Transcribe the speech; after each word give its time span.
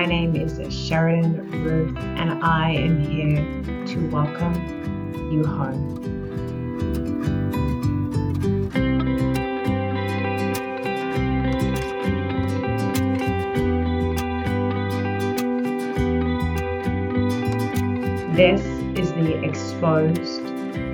My 0.00 0.06
name 0.06 0.34
is 0.34 0.58
Sheridan 0.74 1.62
Ruth, 1.62 1.94
and 1.98 2.42
I 2.42 2.70
am 2.70 3.00
here 3.04 3.44
to 3.84 4.08
welcome 4.08 4.54
you 5.30 5.44
home. 5.44 6.00
This 18.34 18.62
is 18.98 19.12
the 19.12 19.44
Exposed 19.44 20.40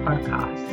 Podcast. 0.03 0.66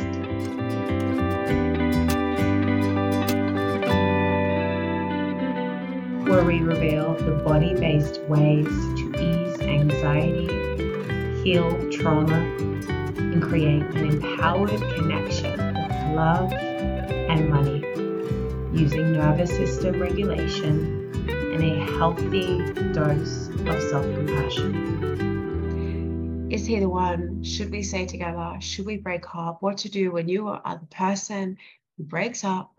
Reveal 6.74 7.14
the 7.14 7.30
body 7.44 7.72
based 7.74 8.20
ways 8.22 8.66
to 8.66 9.04
ease 9.20 9.60
anxiety, 9.60 10.48
heal 11.42 11.70
trauma, 11.90 12.34
and 12.34 13.40
create 13.40 13.82
an 13.82 14.10
empowered 14.10 14.80
connection 14.96 15.52
with 15.52 16.16
love 16.16 16.52
and 16.52 17.48
money 17.48 17.80
using 18.76 19.12
nervous 19.12 19.50
system 19.50 20.00
regulation 20.00 21.12
and 21.28 21.62
a 21.62 21.92
healthy 21.96 22.58
dose 22.92 23.48
of 23.48 23.82
self 23.82 24.04
compassion. 24.16 24.72
Is 26.50 26.66
he 26.66 26.80
the 26.80 26.88
one? 26.88 27.44
Should 27.44 27.70
we 27.70 27.84
stay 27.84 28.06
together? 28.06 28.56
Should 28.58 28.86
we 28.86 28.96
break 28.96 29.32
up? 29.32 29.62
What 29.62 29.78
to 29.78 29.88
do 29.88 30.10
when 30.10 30.28
you 30.28 30.48
are 30.48 30.78
the 30.80 30.86
person 30.86 31.56
who 31.96 32.02
breaks 32.02 32.42
up 32.42 32.72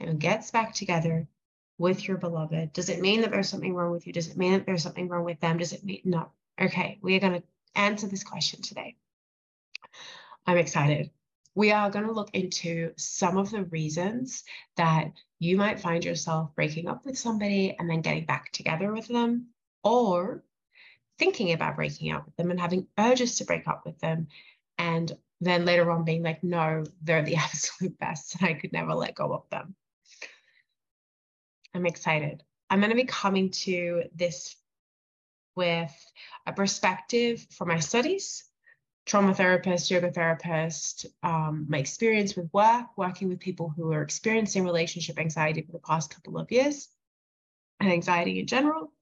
and 0.00 0.18
gets 0.18 0.50
back 0.50 0.74
together 0.74 1.28
with 1.80 2.06
your 2.06 2.18
beloved? 2.18 2.74
Does 2.74 2.90
it 2.90 3.00
mean 3.00 3.22
that 3.22 3.30
there's 3.30 3.48
something 3.48 3.74
wrong 3.74 3.90
with 3.90 4.06
you? 4.06 4.12
Does 4.12 4.28
it 4.28 4.36
mean 4.36 4.52
that 4.52 4.66
there's 4.66 4.82
something 4.82 5.08
wrong 5.08 5.24
with 5.24 5.40
them? 5.40 5.56
Does 5.56 5.72
it 5.72 5.82
mean 5.82 6.02
no? 6.04 6.30
Okay, 6.60 6.98
we 7.00 7.16
are 7.16 7.20
going 7.20 7.40
to 7.40 7.42
answer 7.74 8.06
this 8.06 8.22
question 8.22 8.60
today. 8.60 8.96
I'm 10.46 10.58
excited. 10.58 11.10
We 11.54 11.72
are 11.72 11.88
going 11.88 12.04
to 12.04 12.12
look 12.12 12.28
into 12.34 12.92
some 12.98 13.38
of 13.38 13.50
the 13.50 13.64
reasons 13.64 14.44
that 14.76 15.10
you 15.38 15.56
might 15.56 15.80
find 15.80 16.04
yourself 16.04 16.54
breaking 16.54 16.86
up 16.86 17.06
with 17.06 17.16
somebody 17.16 17.74
and 17.78 17.88
then 17.88 18.02
getting 18.02 18.26
back 18.26 18.52
together 18.52 18.92
with 18.92 19.08
them, 19.08 19.46
or 19.82 20.44
thinking 21.18 21.52
about 21.52 21.76
breaking 21.76 22.12
up 22.12 22.26
with 22.26 22.36
them 22.36 22.50
and 22.50 22.60
having 22.60 22.88
urges 22.98 23.36
to 23.36 23.44
break 23.46 23.66
up 23.66 23.86
with 23.86 23.98
them. 24.00 24.28
And 24.76 25.10
then 25.40 25.64
later 25.64 25.90
on 25.90 26.04
being 26.04 26.22
like, 26.22 26.44
no, 26.44 26.84
they're 27.00 27.22
the 27.22 27.36
absolute 27.46 27.98
best 27.98 28.36
and 28.38 28.50
I 28.50 28.52
could 28.52 28.74
never 28.74 28.92
let 28.92 29.14
go 29.14 29.32
of 29.32 29.48
them. 29.48 29.76
I'm 31.74 31.86
excited. 31.86 32.42
I'm 32.68 32.80
going 32.80 32.90
to 32.90 32.96
be 32.96 33.04
coming 33.04 33.50
to 33.50 34.04
this 34.14 34.56
with 35.56 35.92
a 36.46 36.52
perspective 36.52 37.46
for 37.50 37.64
my 37.64 37.80
studies, 37.80 38.44
trauma 39.06 39.34
therapist, 39.34 39.90
yoga 39.90 40.10
therapist, 40.10 41.06
um, 41.22 41.66
my 41.68 41.78
experience 41.78 42.36
with 42.36 42.52
work, 42.52 42.86
working 42.96 43.28
with 43.28 43.40
people 43.40 43.72
who 43.76 43.92
are 43.92 44.02
experiencing 44.02 44.64
relationship 44.64 45.18
anxiety 45.18 45.62
for 45.62 45.72
the 45.72 45.78
past 45.80 46.14
couple 46.14 46.38
of 46.38 46.50
years, 46.52 46.88
and 47.80 47.90
anxiety 47.90 48.38
in 48.40 48.46
general. 48.46 48.92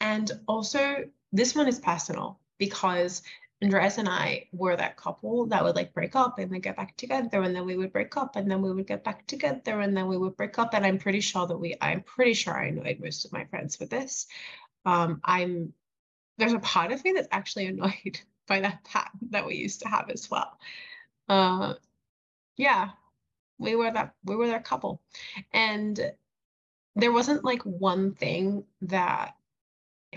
And 0.00 0.30
also, 0.46 1.04
this 1.32 1.54
one 1.54 1.68
is 1.68 1.78
personal 1.78 2.40
because 2.58 3.22
Andres 3.62 3.98
and 3.98 4.08
I 4.08 4.48
were 4.52 4.76
that 4.76 4.96
couple 4.96 5.46
that 5.46 5.62
would 5.62 5.76
like 5.76 5.94
break 5.94 6.16
up 6.16 6.38
and 6.38 6.52
then 6.52 6.60
get 6.60 6.76
back 6.76 6.96
together, 6.96 7.42
and 7.42 7.54
then 7.54 7.64
we 7.64 7.76
would 7.76 7.92
break 7.92 8.16
up 8.16 8.36
and 8.36 8.50
then 8.50 8.60
we 8.60 8.72
would 8.72 8.86
get 8.86 9.04
back 9.04 9.26
together, 9.26 9.80
and 9.80 9.96
then 9.96 10.08
we 10.08 10.16
would 10.18 10.36
break 10.36 10.58
up. 10.58 10.74
And 10.74 10.84
I'm 10.84 10.98
pretty 10.98 11.20
sure 11.20 11.46
that 11.46 11.56
we, 11.56 11.76
I'm 11.80 12.02
pretty 12.02 12.34
sure 12.34 12.54
I 12.54 12.66
annoyed 12.66 12.98
most 13.00 13.24
of 13.24 13.32
my 13.32 13.44
friends 13.44 13.78
with 13.78 13.90
this. 13.90 14.26
Um, 14.84 15.20
I'm 15.24 15.72
there's 16.38 16.52
a 16.52 16.58
part 16.58 16.92
of 16.92 17.04
me 17.04 17.12
that's 17.12 17.28
actually 17.30 17.66
annoyed 17.68 18.20
by 18.48 18.60
that 18.60 18.84
pattern 18.84 19.28
that 19.30 19.46
we 19.46 19.54
used 19.56 19.80
to 19.82 19.88
have 19.88 20.10
as 20.10 20.30
well. 20.30 20.58
Uh, 21.28 21.74
yeah, 22.56 22.90
we 23.58 23.76
were 23.76 23.90
that 23.90 24.14
we 24.24 24.36
were 24.36 24.48
that 24.48 24.64
couple, 24.64 25.00
and 25.52 26.12
there 26.96 27.12
wasn't 27.12 27.44
like 27.44 27.62
one 27.62 28.14
thing 28.14 28.64
that 28.82 29.34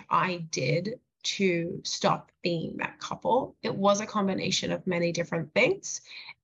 I 0.09 0.38
did 0.50 1.00
to 1.25 1.81
stop 1.84 2.31
being 2.41 2.78
that 2.78 3.00
couple. 3.00 3.56
It 3.62 3.75
was 3.75 4.00
a 4.00 4.06
combination 4.06 4.72
of 4.72 4.88
many 4.88 5.12
different 5.12 5.53
things. 5.53 6.02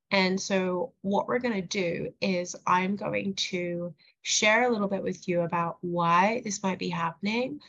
And 0.09 0.39
so, 0.39 0.91
what 1.01 1.27
we're 1.27 1.39
going 1.39 1.61
to 1.61 1.61
do 1.61 2.13
is, 2.19 2.55
I'm 2.67 2.97
going 2.97 3.35
to 3.35 3.93
share 4.21 4.67
a 4.67 4.71
little 4.71 4.89
bit 4.89 5.03
with 5.03 5.27
you 5.27 5.41
about 5.41 5.77
why 5.81 6.41
this 6.43 6.61
might 6.61 6.79
be 6.79 6.89
happening, 6.89 7.61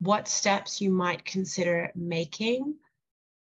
what 0.00 0.26
steps 0.26 0.80
you 0.80 0.90
might 0.90 1.24
consider 1.24 1.92
making 1.94 2.74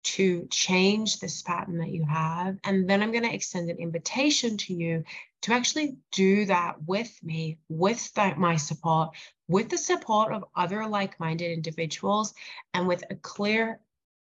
to 0.03 0.47
change 0.49 1.19
this 1.19 1.41
pattern 1.41 1.77
that 1.79 1.91
you 1.91 2.05
have. 2.05 2.57
And 2.63 2.89
then 2.89 3.03
I'm 3.03 3.11
going 3.11 3.23
to 3.23 3.33
extend 3.33 3.69
an 3.69 3.77
invitation 3.77 4.57
to 4.57 4.73
you 4.73 5.03
to 5.41 5.53
actually 5.53 5.97
do 6.11 6.45
that 6.45 6.83
with 6.85 7.11
me, 7.23 7.57
with 7.67 8.11
my 8.37 8.55
support, 8.55 9.15
with 9.51 9.69
the 9.69 9.77
support 9.77 10.33
of 10.33 10.45
other 10.55 10.87
like 10.87 11.19
minded 11.19 11.51
individuals, 11.51 12.33
and 12.73 12.87
with 12.87 13.03
a 13.09 13.15
clear 13.15 13.79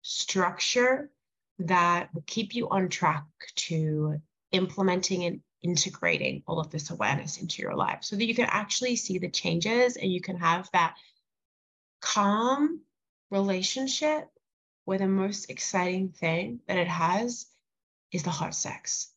structure 0.02 1.10
that 1.58 2.14
will 2.14 2.24
keep 2.26 2.54
you 2.54 2.68
on 2.68 2.88
track 2.88 3.24
to 3.56 4.20
implementing 4.52 5.24
and 5.24 5.40
integrating 5.62 6.42
all 6.46 6.60
of 6.60 6.70
this 6.70 6.90
awareness 6.90 7.38
into 7.38 7.62
your 7.62 7.74
life 7.74 8.00
so 8.02 8.16
that 8.16 8.26
you 8.26 8.34
can 8.34 8.48
actually 8.50 8.96
see 8.96 9.18
the 9.18 9.30
changes 9.30 9.96
and 9.96 10.12
you 10.12 10.20
can 10.20 10.36
have 10.36 10.68
that 10.72 10.94
calm 12.00 12.80
relationship 13.30 14.28
where 14.84 14.98
the 14.98 15.08
most 15.08 15.48
exciting 15.48 16.10
thing 16.10 16.60
that 16.68 16.76
it 16.76 16.88
has 16.88 17.46
is 18.12 18.22
the 18.24 18.30
hot 18.30 18.54
sex. 18.54 19.10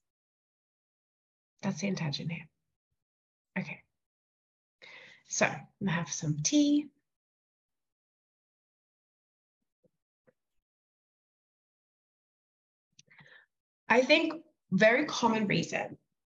That's 1.62 1.82
the 1.82 1.88
intention 1.88 2.30
here. 2.30 2.48
Okay. 3.60 3.82
So 5.28 5.46
gonna 5.80 5.92
have 5.92 6.12
some 6.12 6.38
tea. 6.44 6.88
I 13.90 14.02
think 14.02 14.34
very 14.72 15.06
common 15.06 15.48
reason 15.48 15.98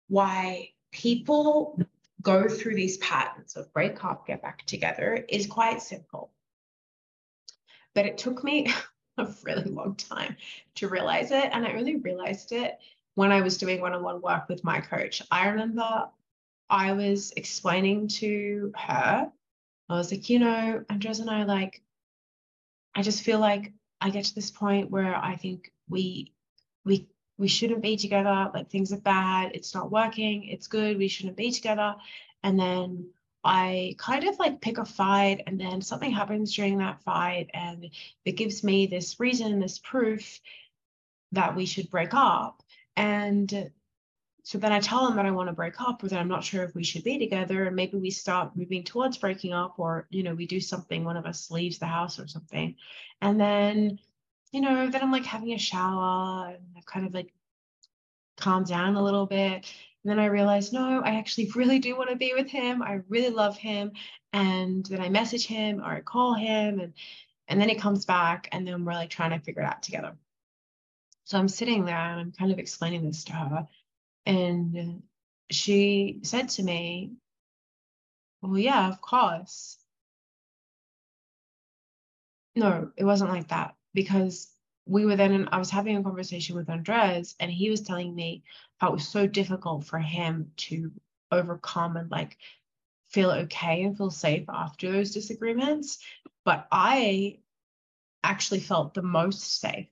why 0.08 0.70
people 0.92 1.80
go 2.22 2.48
through 2.48 2.74
these 2.74 2.98
patterns 2.98 3.56
of 3.56 3.72
break 3.72 4.04
up, 4.04 4.26
get 4.26 4.42
back 4.42 4.64
together 4.66 5.24
is 5.28 5.46
quite 5.46 5.80
simple. 5.80 6.30
But 7.94 8.06
it 8.06 8.18
took 8.18 8.42
me 8.44 8.72
a 9.18 9.28
really 9.44 9.70
long 9.70 9.96
time 9.96 10.36
to 10.76 10.88
realize 10.88 11.30
it. 11.30 11.50
And 11.52 11.66
I 11.66 11.72
only 11.74 11.96
realized 11.96 12.52
it 12.52 12.78
when 13.14 13.32
I 13.32 13.40
was 13.40 13.58
doing 13.58 13.80
one 13.80 13.92
on 13.92 14.02
one 14.02 14.20
work 14.20 14.48
with 14.48 14.64
my 14.64 14.80
coach. 14.80 15.22
I 15.30 15.48
remember 15.48 16.08
I 16.70 16.92
was 16.92 17.32
explaining 17.36 18.08
to 18.08 18.72
her, 18.76 19.32
I 19.88 19.96
was 19.96 20.10
like, 20.10 20.28
you 20.28 20.38
know, 20.38 20.84
Andres 20.90 21.20
and 21.20 21.30
I 21.30 21.44
like, 21.44 21.82
I 22.94 23.02
just 23.02 23.22
feel 23.22 23.38
like 23.38 23.72
I 24.00 24.10
get 24.10 24.26
to 24.26 24.34
this 24.34 24.50
point 24.50 24.90
where 24.90 25.14
I 25.14 25.36
think 25.36 25.72
we 25.88 26.32
we 26.84 27.08
we 27.38 27.48
shouldn't 27.48 27.82
be 27.82 27.96
together. 27.96 28.50
Like 28.52 28.70
things 28.70 28.92
are 28.92 29.00
bad. 29.00 29.52
It's 29.54 29.74
not 29.74 29.90
working. 29.90 30.44
It's 30.44 30.66
good. 30.66 30.98
We 30.98 31.08
shouldn't 31.08 31.36
be 31.36 31.50
together. 31.52 31.96
And 32.42 32.58
then 32.58 33.10
I 33.44 33.94
kind 33.98 34.24
of 34.24 34.38
like 34.38 34.60
pick 34.60 34.78
a 34.78 34.84
fight 34.84 35.42
and 35.46 35.60
then 35.60 35.80
something 35.80 36.10
happens 36.10 36.54
during 36.54 36.78
that 36.78 37.02
fight 37.02 37.50
and 37.54 37.88
it 38.24 38.32
gives 38.32 38.64
me 38.64 38.86
this 38.86 39.18
reason, 39.20 39.60
this 39.60 39.78
proof 39.78 40.40
that 41.32 41.54
we 41.54 41.64
should 41.64 41.90
break 41.90 42.12
up. 42.12 42.62
And 42.96 43.70
so 44.48 44.56
then 44.56 44.72
I 44.72 44.80
tell 44.80 45.06
him 45.06 45.16
that 45.16 45.26
I 45.26 45.30
want 45.30 45.50
to 45.50 45.54
break 45.54 45.78
up 45.78 46.02
or 46.02 46.08
that 46.08 46.18
I'm 46.18 46.26
not 46.26 46.42
sure 46.42 46.64
if 46.64 46.74
we 46.74 46.82
should 46.82 47.04
be 47.04 47.18
together 47.18 47.66
and 47.66 47.76
maybe 47.76 47.98
we 47.98 48.10
start 48.10 48.56
moving 48.56 48.82
towards 48.82 49.18
breaking 49.18 49.52
up 49.52 49.74
or 49.76 50.06
you 50.08 50.22
know 50.22 50.34
we 50.34 50.46
do 50.46 50.58
something 50.58 51.04
one 51.04 51.18
of 51.18 51.26
us 51.26 51.50
leaves 51.50 51.78
the 51.78 51.84
house 51.84 52.18
or 52.18 52.26
something. 52.26 52.74
And 53.20 53.38
then 53.38 53.98
you 54.50 54.62
know 54.62 54.88
then 54.88 55.02
I'm 55.02 55.12
like 55.12 55.26
having 55.26 55.52
a 55.52 55.58
shower 55.58 56.46
and 56.46 56.64
I 56.74 56.80
kind 56.86 57.04
of 57.04 57.12
like 57.12 57.30
calm 58.38 58.64
down 58.64 58.94
a 58.94 59.04
little 59.04 59.26
bit 59.26 59.66
and 60.02 60.10
then 60.10 60.18
I 60.18 60.26
realized, 60.26 60.72
no, 60.72 61.02
I 61.02 61.16
actually 61.16 61.50
really 61.54 61.78
do 61.78 61.94
want 61.94 62.08
to 62.08 62.16
be 62.16 62.32
with 62.34 62.48
him. 62.48 62.82
I 62.82 63.00
really 63.10 63.28
love 63.28 63.58
him. 63.58 63.92
And 64.32 64.86
then 64.86 65.02
I 65.02 65.10
message 65.10 65.46
him 65.46 65.80
or 65.80 65.88
I 65.92 66.00
call 66.00 66.32
him 66.32 66.80
and 66.80 66.94
and 67.48 67.60
then 67.60 67.68
he 67.68 67.74
comes 67.74 68.06
back 68.06 68.48
and 68.52 68.66
then 68.66 68.86
we're 68.86 68.94
like 68.94 69.10
trying 69.10 69.38
to 69.38 69.44
figure 69.44 69.60
it 69.60 69.66
out 69.66 69.82
together. 69.82 70.16
So 71.24 71.38
I'm 71.38 71.48
sitting 71.48 71.84
there 71.84 71.98
and 71.98 72.18
I'm 72.18 72.32
kind 72.32 72.50
of 72.50 72.58
explaining 72.58 73.04
this 73.04 73.24
to 73.24 73.34
her. 73.34 73.68
And 74.28 75.02
she 75.50 76.20
said 76.22 76.50
to 76.50 76.62
me, 76.62 77.14
Well, 78.42 78.58
yeah, 78.58 78.88
of 78.88 79.00
course. 79.00 79.78
No, 82.54 82.92
it 82.96 83.04
wasn't 83.04 83.30
like 83.30 83.48
that 83.48 83.74
because 83.94 84.52
we 84.84 85.06
were 85.06 85.16
then, 85.16 85.48
I 85.50 85.58
was 85.58 85.70
having 85.70 85.96
a 85.96 86.02
conversation 86.02 86.56
with 86.56 86.68
Andres, 86.68 87.34
and 87.40 87.50
he 87.50 87.70
was 87.70 87.80
telling 87.80 88.14
me 88.14 88.42
how 88.78 88.88
it 88.88 88.92
was 88.92 89.08
so 89.08 89.26
difficult 89.26 89.84
for 89.86 89.98
him 89.98 90.52
to 90.58 90.92
overcome 91.32 91.96
and 91.96 92.10
like 92.10 92.36
feel 93.10 93.30
okay 93.30 93.82
and 93.84 93.96
feel 93.96 94.10
safe 94.10 94.44
after 94.48 94.92
those 94.92 95.12
disagreements. 95.12 95.98
but 96.44 96.68
I 96.70 97.38
actually 98.22 98.60
felt 98.60 98.94
the 98.94 99.02
most 99.02 99.60
safe. 99.60 99.88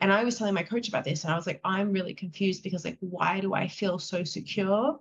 And 0.00 0.12
I 0.12 0.24
was 0.24 0.38
telling 0.38 0.54
my 0.54 0.62
coach 0.62 0.88
about 0.88 1.04
this, 1.04 1.24
and 1.24 1.32
I 1.32 1.36
was 1.36 1.46
like, 1.46 1.60
I'm 1.64 1.92
really 1.92 2.14
confused 2.14 2.62
because, 2.62 2.84
like, 2.84 2.98
why 3.00 3.40
do 3.40 3.54
I 3.54 3.66
feel 3.66 3.98
so 3.98 4.22
secure? 4.22 5.00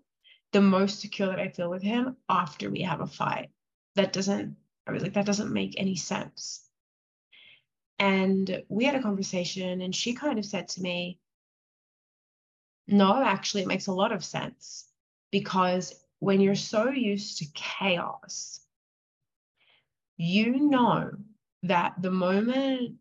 The 0.53 0.61
most 0.61 1.01
secure 1.01 1.27
that 1.27 1.39
I 1.39 1.49
feel 1.49 1.69
with 1.69 1.83
him 1.83 2.17
after 2.29 2.69
we 2.69 2.81
have 2.81 3.01
a 3.01 3.07
fight. 3.07 3.49
That 3.95 4.13
doesn't, 4.13 4.55
I 4.87 4.91
was 4.91 5.03
like, 5.03 5.13
that 5.13 5.25
doesn't 5.25 5.53
make 5.53 5.75
any 5.77 5.95
sense. 5.95 6.67
And 7.99 8.63
we 8.69 8.85
had 8.85 8.95
a 8.95 9.01
conversation, 9.01 9.81
and 9.81 9.95
she 9.95 10.13
kind 10.13 10.39
of 10.39 10.45
said 10.45 10.67
to 10.69 10.81
me, 10.81 11.19
No, 12.87 13.21
actually, 13.21 13.63
it 13.63 13.67
makes 13.67 13.87
a 13.87 13.93
lot 13.93 14.11
of 14.11 14.23
sense 14.23 14.89
because 15.31 15.93
when 16.19 16.41
you're 16.41 16.55
so 16.55 16.89
used 16.89 17.39
to 17.39 17.45
chaos, 17.53 18.61
you 20.15 20.69
know 20.69 21.11
that 21.63 22.01
the 22.01 22.11
moment 22.11 22.95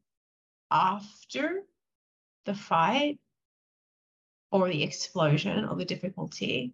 after 0.70 1.62
the 2.46 2.54
fight 2.54 3.18
or 4.50 4.68
the 4.68 4.82
explosion 4.82 5.66
or 5.66 5.76
the 5.76 5.84
difficulty 5.84 6.72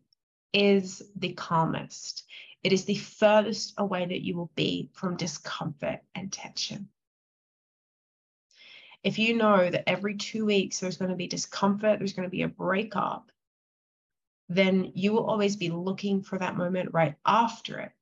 is 0.53 1.03
the 1.17 1.33
calmest. 1.33 2.25
It 2.63 2.73
is 2.73 2.85
the 2.85 2.95
furthest 2.95 3.75
away 3.77 4.07
that 4.07 4.25
you 4.25 4.37
will 4.37 4.53
be 4.55 4.91
from 4.93 5.17
discomfort 5.17 6.01
and 6.15 6.33
tension. 6.33 6.89
If 9.03 9.19
you 9.19 9.37
know 9.37 9.69
that 9.69 9.89
every 9.89 10.17
two 10.17 10.45
weeks 10.45 10.79
there's 10.79 10.97
going 10.97 11.11
to 11.11 11.17
be 11.17 11.27
discomfort, 11.27 11.99
there's 11.99 12.13
going 12.13 12.29
to 12.29 12.31
be 12.31 12.43
a 12.43 12.49
breakup, 12.49 13.33
then 14.49 14.93
you 14.95 15.13
will 15.13 15.27
always 15.27 15.57
be 15.57 15.71
looking 15.71 16.23
for 16.23 16.39
that 16.39 16.57
moment 16.57 16.91
right 16.93 17.17
after 17.27 17.81
it, 17.81 17.93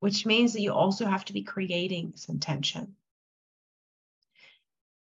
which 0.00 0.26
means 0.26 0.54
that 0.54 0.62
you 0.62 0.72
also 0.72 1.06
have 1.06 1.24
to 1.26 1.32
be 1.32 1.42
creating 1.42 2.14
some 2.16 2.40
tension. 2.40 2.96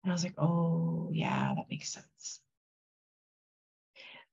And 0.07 0.13
I 0.13 0.15
was 0.15 0.23
like, 0.23 0.39
oh, 0.39 1.11
yeah, 1.13 1.53
that 1.57 1.69
makes 1.69 1.89
sense. 1.89 2.41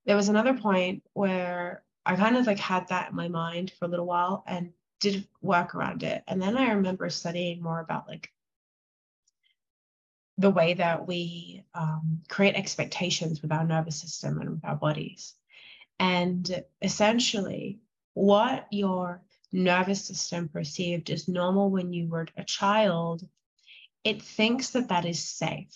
There 0.05 0.15
was 0.15 0.29
another 0.29 0.53
point 0.53 1.01
where 1.13 1.81
I 2.05 2.15
kind 2.15 2.37
of 2.37 2.45
like 2.45 2.59
had 2.59 2.89
that 2.89 3.09
in 3.09 3.15
my 3.15 3.27
mind 3.27 3.71
for 3.71 3.85
a 3.85 3.87
little 3.87 4.05
while 4.05 4.43
and 4.45 4.73
did 4.99 5.27
work 5.41 5.73
around 5.73 6.03
it. 6.03 6.23
And 6.27 6.39
then 6.39 6.57
I 6.57 6.73
remember 6.73 7.09
studying 7.09 7.63
more 7.63 7.79
about 7.79 8.07
like 8.07 8.31
the 10.37 10.51
way 10.51 10.75
that 10.75 11.07
we 11.07 11.63
um, 11.73 12.21
create 12.29 12.53
expectations 12.53 13.41
with 13.41 13.51
our 13.51 13.65
nervous 13.65 13.99
system 13.99 14.41
and 14.41 14.51
with 14.51 14.65
our 14.65 14.75
bodies. 14.75 15.33
And 15.97 16.63
essentially, 16.83 17.79
what 18.13 18.67
your 18.69 19.23
nervous 19.51 20.05
system 20.05 20.49
perceived 20.49 21.09
as 21.09 21.27
normal 21.27 21.71
when 21.71 21.93
you 21.93 22.09
were 22.09 22.27
a 22.37 22.43
child, 22.43 23.27
it 24.03 24.21
thinks 24.21 24.71
that 24.71 24.89
that 24.89 25.05
is 25.05 25.23
safe. 25.23 25.73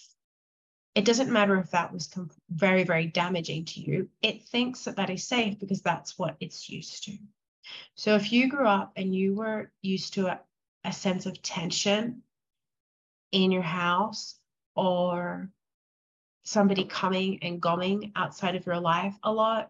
It 0.95 1.05
doesn't 1.05 1.31
matter 1.31 1.57
if 1.57 1.71
that 1.71 1.93
was 1.93 2.09
very, 2.49 2.83
very 2.83 3.07
damaging 3.07 3.65
to 3.65 3.79
you. 3.79 4.09
It 4.21 4.43
thinks 4.47 4.85
that 4.85 4.95
that 4.95 5.09
is 5.09 5.27
safe 5.27 5.59
because 5.59 5.81
that's 5.81 6.17
what 6.17 6.35
it's 6.39 6.69
used 6.69 7.03
to. 7.03 7.17
So 7.95 8.15
if 8.15 8.31
you 8.31 8.49
grew 8.49 8.67
up 8.67 8.93
and 8.95 9.13
you 9.13 9.35
were 9.35 9.71
used 9.81 10.15
to 10.15 10.27
a, 10.27 10.39
a 10.83 10.91
sense 10.91 11.25
of 11.25 11.41
tension 11.41 12.23
in 13.31 13.51
your 13.51 13.61
house 13.61 14.39
or 14.75 15.49
somebody 16.43 16.85
coming 16.85 17.39
and 17.43 17.61
going 17.61 18.11
outside 18.15 18.55
of 18.55 18.65
your 18.65 18.79
life 18.79 19.15
a 19.23 19.31
lot, 19.31 19.69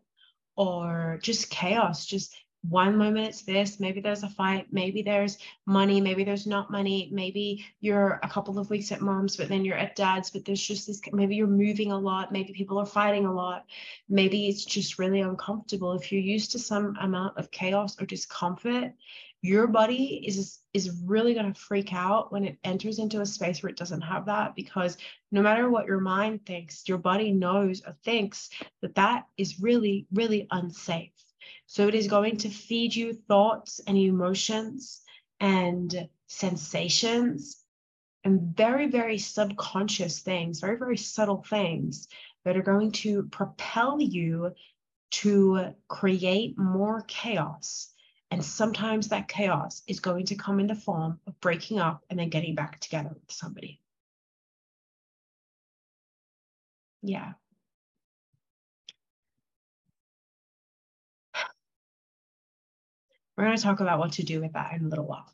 or 0.55 1.19
just 1.21 1.49
chaos, 1.49 2.05
just 2.05 2.35
one 2.69 2.97
moment 2.97 3.27
it's 3.27 3.41
this, 3.43 3.79
maybe 3.79 4.01
there's 4.01 4.23
a 4.23 4.29
fight, 4.29 4.67
maybe 4.71 5.01
there's 5.01 5.37
money, 5.65 6.01
maybe 6.01 6.23
there's 6.23 6.47
not 6.47 6.71
money, 6.71 7.09
maybe 7.11 7.65
you're 7.79 8.19
a 8.23 8.29
couple 8.29 8.59
of 8.59 8.69
weeks 8.69 8.91
at 8.91 9.01
mom's, 9.01 9.37
but 9.37 9.47
then 9.47 9.63
you're 9.63 9.77
at 9.77 9.95
dad's, 9.95 10.29
but 10.29 10.43
there's 10.43 10.61
just 10.61 10.87
this, 10.87 11.01
maybe 11.13 11.35
you're 11.35 11.47
moving 11.47 11.91
a 11.91 11.97
lot, 11.97 12.31
maybe 12.31 12.53
people 12.53 12.77
are 12.77 12.85
fighting 12.85 13.25
a 13.25 13.33
lot, 13.33 13.65
maybe 14.09 14.47
it's 14.47 14.65
just 14.65 14.99
really 14.99 15.21
uncomfortable. 15.21 15.93
If 15.93 16.11
you're 16.11 16.21
used 16.21 16.51
to 16.51 16.59
some 16.59 16.95
amount 16.99 17.37
of 17.37 17.51
chaos 17.51 17.99
or 18.01 18.05
discomfort, 18.05 18.93
your 19.41 19.67
body 19.67 20.23
is 20.27 20.59
is 20.73 21.01
really 21.05 21.33
going 21.33 21.53
to 21.53 21.59
freak 21.59 21.93
out 21.93 22.31
when 22.31 22.43
it 22.43 22.57
enters 22.63 22.99
into 22.99 23.21
a 23.21 23.25
space 23.25 23.61
where 23.61 23.69
it 23.69 23.77
doesn't 23.77 24.01
have 24.01 24.25
that 24.25 24.55
because 24.55 24.97
no 25.31 25.41
matter 25.41 25.69
what 25.69 25.85
your 25.85 25.99
mind 25.99 26.43
thinks 26.45 26.87
your 26.87 26.97
body 26.97 27.31
knows 27.31 27.81
or 27.85 27.95
thinks 28.03 28.49
that 28.81 28.95
that 28.95 29.25
is 29.37 29.59
really 29.59 30.07
really 30.11 30.47
unsafe 30.51 31.26
so 31.65 31.87
it 31.87 31.95
is 31.95 32.07
going 32.07 32.37
to 32.37 32.49
feed 32.49 32.95
you 32.95 33.13
thoughts 33.13 33.79
and 33.87 33.97
emotions 33.97 35.01
and 35.39 36.07
sensations 36.27 37.63
and 38.23 38.55
very 38.55 38.87
very 38.87 39.17
subconscious 39.17 40.19
things 40.19 40.59
very 40.59 40.77
very 40.77 40.97
subtle 40.97 41.43
things 41.49 42.07
that 42.45 42.57
are 42.57 42.63
going 42.63 42.91
to 42.91 43.23
propel 43.23 44.01
you 44.01 44.51
to 45.09 45.73
create 45.87 46.57
more 46.57 47.03
chaos 47.07 47.93
and 48.29 48.43
sometimes 48.43 49.09
that 49.09 49.27
chaos 49.27 49.83
is 49.87 49.99
going 49.99 50.25
to 50.25 50.35
come 50.35 50.59
in 50.59 50.67
the 50.67 50.75
form 50.75 51.19
of 51.27 51.39
breaking 51.39 51.79
up 51.79 52.03
and 52.09 52.19
then 52.19 52.29
getting 52.29 52.55
back 52.55 52.79
together 52.79 53.09
with 53.09 53.31
somebody. 53.31 53.79
Yeah. 57.01 57.33
We're 63.37 63.45
going 63.45 63.55
to 63.57 63.63
talk 63.63 63.79
about 63.79 63.99
what 63.99 64.13
to 64.13 64.23
do 64.23 64.41
with 64.41 64.53
that 64.53 64.73
in 64.73 64.85
a 64.85 64.89
little 64.89 65.05
while. 65.05 65.31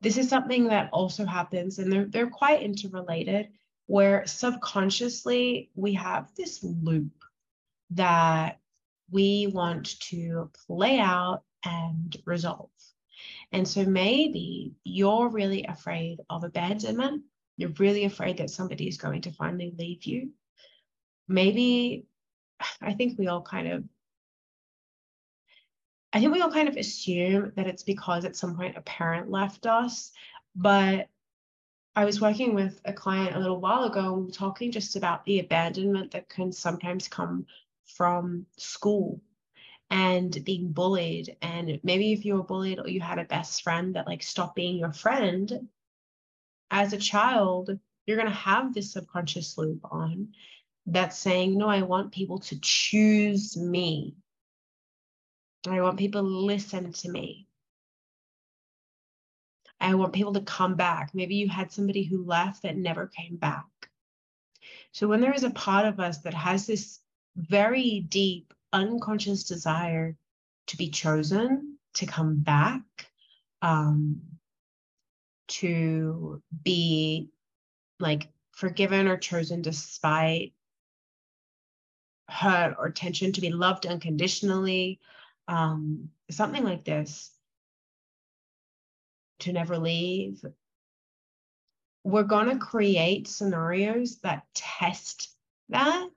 This 0.00 0.16
is 0.16 0.30
something 0.30 0.68
that 0.68 0.88
also 0.92 1.26
happens, 1.26 1.78
and 1.78 1.92
they're, 1.92 2.06
they're 2.06 2.30
quite 2.30 2.62
interrelated, 2.62 3.48
where 3.86 4.26
subconsciously 4.26 5.70
we 5.74 5.94
have 5.94 6.30
this 6.36 6.64
loop 6.64 7.12
that 7.90 8.60
we 9.10 9.48
want 9.48 10.00
to 10.00 10.50
play 10.66 10.98
out 10.98 11.42
and 11.64 12.16
resolve. 12.24 12.70
And 13.52 13.66
so 13.68 13.84
maybe 13.84 14.72
you're 14.84 15.28
really 15.28 15.64
afraid 15.64 16.20
of 16.30 16.44
abandonment. 16.44 17.24
You're 17.56 17.74
really 17.78 18.04
afraid 18.04 18.38
that 18.38 18.48
somebody 18.48 18.88
is 18.88 18.96
going 18.96 19.22
to 19.22 19.32
finally 19.32 19.74
leave 19.76 20.04
you. 20.04 20.30
Maybe 21.28 22.06
I 22.80 22.94
think 22.94 23.18
we 23.18 23.26
all 23.26 23.42
kind 23.42 23.68
of 23.68 23.84
I 26.12 26.20
think 26.20 26.32
we 26.32 26.40
all 26.40 26.50
kind 26.50 26.68
of 26.68 26.76
assume 26.76 27.52
that 27.56 27.66
it's 27.66 27.82
because 27.82 28.24
at 28.24 28.36
some 28.36 28.56
point 28.56 28.76
a 28.76 28.82
parent 28.82 29.30
left 29.30 29.66
us, 29.66 30.10
but 30.56 31.08
I 31.94 32.04
was 32.04 32.20
working 32.20 32.54
with 32.54 32.80
a 32.84 32.92
client 32.92 33.36
a 33.36 33.38
little 33.38 33.60
while 33.60 33.84
ago 33.84 34.00
and 34.00 34.16
we 34.16 34.22
were 34.24 34.30
talking 34.32 34.72
just 34.72 34.96
about 34.96 35.24
the 35.24 35.40
abandonment 35.40 36.12
that 36.12 36.28
can 36.28 36.52
sometimes 36.52 37.08
come 37.08 37.46
from 37.84 38.46
school 38.56 39.20
and 39.90 40.44
being 40.44 40.72
bullied. 40.72 41.36
And 41.42 41.80
maybe 41.82 42.12
if 42.12 42.24
you 42.24 42.34
were 42.34 42.44
bullied 42.44 42.78
or 42.78 42.88
you 42.88 43.00
had 43.00 43.18
a 43.18 43.24
best 43.24 43.62
friend 43.62 43.94
that 43.96 44.06
like 44.06 44.22
stopped 44.22 44.56
being 44.56 44.76
your 44.76 44.92
friend 44.92 45.68
as 46.70 46.92
a 46.92 46.98
child 46.98 47.78
you're 48.06 48.16
going 48.16 48.28
to 48.28 48.34
have 48.34 48.74
this 48.74 48.92
subconscious 48.92 49.58
loop 49.58 49.80
on 49.90 50.28
that's 50.86 51.18
saying 51.18 51.56
no 51.56 51.68
i 51.68 51.82
want 51.82 52.12
people 52.12 52.38
to 52.38 52.58
choose 52.60 53.56
me 53.56 54.14
i 55.68 55.80
want 55.80 55.98
people 55.98 56.22
to 56.22 56.28
listen 56.28 56.92
to 56.92 57.10
me. 57.10 57.46
I 59.80 59.94
want 59.94 60.12
people 60.12 60.34
to 60.34 60.42
come 60.42 60.74
back. 60.74 61.10
Maybe 61.14 61.36
you 61.36 61.48
had 61.48 61.72
somebody 61.72 62.02
who 62.02 62.24
left 62.24 62.62
that 62.62 62.76
never 62.76 63.06
came 63.06 63.36
back. 63.36 63.64
So 64.92 65.08
when 65.08 65.20
there 65.20 65.32
is 65.32 65.44
a 65.44 65.50
part 65.50 65.86
of 65.86 66.00
us 66.00 66.18
that 66.18 66.34
has 66.34 66.66
this 66.66 67.00
very 67.36 68.00
deep 68.00 68.52
unconscious 68.72 69.44
desire 69.44 70.16
to 70.66 70.76
be 70.76 70.90
chosen, 70.90 71.78
to 71.94 72.06
come 72.06 72.36
back, 72.40 72.82
um, 73.62 74.20
to 75.48 76.42
be 76.62 77.30
like 77.98 78.28
forgiven 78.52 79.08
or 79.08 79.16
chosen 79.16 79.62
despite 79.62 80.52
hurt 82.28 82.76
or 82.78 82.90
tension, 82.90 83.32
to 83.32 83.40
be 83.40 83.50
loved 83.50 83.86
unconditionally, 83.86 85.00
um, 85.50 86.08
something 86.30 86.62
like 86.62 86.84
this, 86.84 87.32
to 89.40 89.52
never 89.52 89.76
leave. 89.78 90.44
We're 92.04 92.22
going 92.22 92.48
to 92.50 92.64
create 92.64 93.26
scenarios 93.26 94.20
that 94.20 94.44
test 94.54 95.34
that 95.68 96.08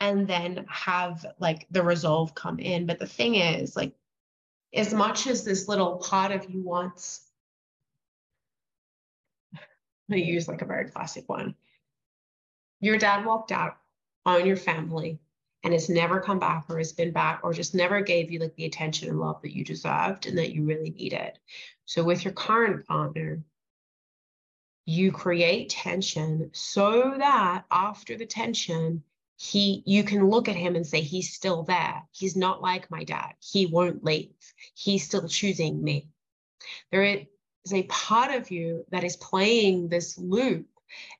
and 0.00 0.26
then 0.26 0.66
have 0.68 1.24
like 1.38 1.66
the 1.70 1.82
resolve 1.82 2.34
come 2.34 2.58
in. 2.58 2.86
But 2.86 2.98
the 2.98 3.06
thing 3.06 3.36
is, 3.36 3.76
like, 3.76 3.94
as 4.74 4.92
much 4.92 5.28
as 5.28 5.44
this 5.44 5.68
little 5.68 5.96
part 5.98 6.32
of 6.32 6.50
you 6.50 6.62
wants, 6.62 7.22
to 10.10 10.18
use 10.20 10.48
like 10.48 10.62
a 10.62 10.66
very 10.66 10.90
classic 10.90 11.28
one. 11.28 11.54
Your 12.80 12.98
dad 12.98 13.24
walked 13.24 13.52
out 13.52 13.76
on 14.24 14.46
your 14.46 14.56
family 14.56 15.20
and 15.66 15.72
has 15.72 15.88
never 15.88 16.20
come 16.20 16.38
back 16.38 16.64
or 16.68 16.78
has 16.78 16.92
been 16.92 17.10
back 17.10 17.40
or 17.42 17.52
just 17.52 17.74
never 17.74 18.00
gave 18.00 18.30
you 18.30 18.38
like 18.38 18.54
the 18.54 18.66
attention 18.66 19.08
and 19.08 19.18
love 19.18 19.42
that 19.42 19.52
you 19.52 19.64
deserved 19.64 20.26
and 20.26 20.38
that 20.38 20.52
you 20.52 20.62
really 20.62 20.90
needed. 20.90 21.32
So 21.86 22.04
with 22.04 22.24
your 22.24 22.34
current 22.34 22.86
partner, 22.86 23.42
you 24.84 25.10
create 25.10 25.70
tension 25.70 26.50
so 26.52 27.14
that 27.18 27.64
after 27.68 28.16
the 28.16 28.26
tension, 28.26 29.02
he 29.38 29.82
you 29.84 30.04
can 30.04 30.30
look 30.30 30.48
at 30.48 30.54
him 30.54 30.76
and 30.76 30.86
say 30.86 31.00
he's 31.00 31.34
still 31.34 31.64
there. 31.64 32.00
He's 32.12 32.36
not 32.36 32.62
like 32.62 32.88
my 32.88 33.02
dad. 33.02 33.32
He 33.40 33.66
won't 33.66 34.04
leave. 34.04 34.36
He's 34.76 35.04
still 35.04 35.26
choosing 35.26 35.82
me. 35.82 36.06
There 36.92 37.02
is 37.02 37.72
a 37.72 37.82
part 37.82 38.32
of 38.32 38.52
you 38.52 38.84
that 38.92 39.02
is 39.02 39.16
playing 39.16 39.88
this 39.88 40.16
loop 40.16 40.68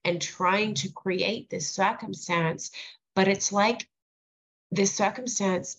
and 0.05 0.23
trying 0.23 0.75
to 0.75 0.93
create 0.93 1.51
this 1.51 1.69
circumstance, 1.69 2.71
but 3.17 3.27
it's 3.27 3.51
like 3.51 3.89
this 4.71 4.93
circumstance 4.95 5.77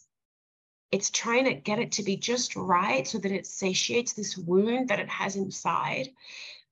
it's 0.91 1.09
trying 1.09 1.45
to 1.45 1.53
get 1.53 1.79
it 1.79 1.93
to 1.93 2.03
be 2.03 2.15
just 2.15 2.55
right 2.55 3.07
so 3.07 3.17
that 3.17 3.31
it 3.31 3.45
satiates 3.45 4.13
this 4.13 4.37
wound 4.37 4.89
that 4.89 4.99
it 4.99 5.09
has 5.09 5.35
inside. 5.35 6.09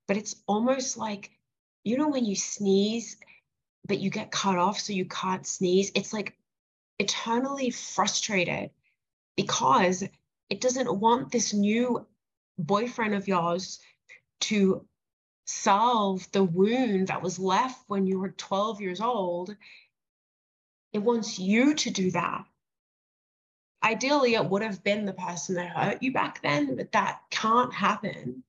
But 0.08 0.18
it's 0.18 0.36
almost 0.48 0.98
like, 0.98 1.32
you 1.84 1.98
know, 1.98 2.08
when 2.08 2.26
you 2.26 2.36
sneeze, 2.36 3.18
but 3.88 4.00
you 4.00 4.10
get 4.10 4.32
cut 4.32 4.58
off 4.58 4.80
so 4.80 4.94
you 4.94 5.06
can't 5.06 5.46
sneeze. 5.46 5.92
It's 5.96 6.14
like 6.14 6.36
eternally 6.98 7.72
frustrated 7.72 8.70
because 9.36 10.04
it 10.50 10.62
doesn't 10.62 11.00
want 11.00 11.32
this 11.32 11.54
new 11.54 12.06
boyfriend 12.58 13.16
of 13.16 13.28
yours 13.28 13.80
to 14.40 14.86
solve 15.46 16.32
the 16.32 16.44
wound 16.44 17.08
that 17.10 17.22
was 17.22 17.38
left 17.38 17.84
when 17.88 18.08
you 18.08 18.20
were 18.20 18.30
12 18.30 18.80
years 18.80 19.02
old. 19.02 19.56
It 20.96 21.04
wants 21.04 21.38
you 21.38 21.74
to 21.74 21.90
do 21.92 22.12
that. 22.12 22.46
Ideally, 23.84 24.36
it 24.36 24.46
would 24.46 24.62
have 24.62 24.82
been 24.82 25.04
the 25.04 25.12
person 25.12 25.56
that 25.56 25.76
hurt 25.76 26.02
you 26.02 26.14
back 26.14 26.42
then, 26.42 26.78
but 26.78 26.94
that 26.94 27.20
can't 27.30 27.74
happen 27.74 28.46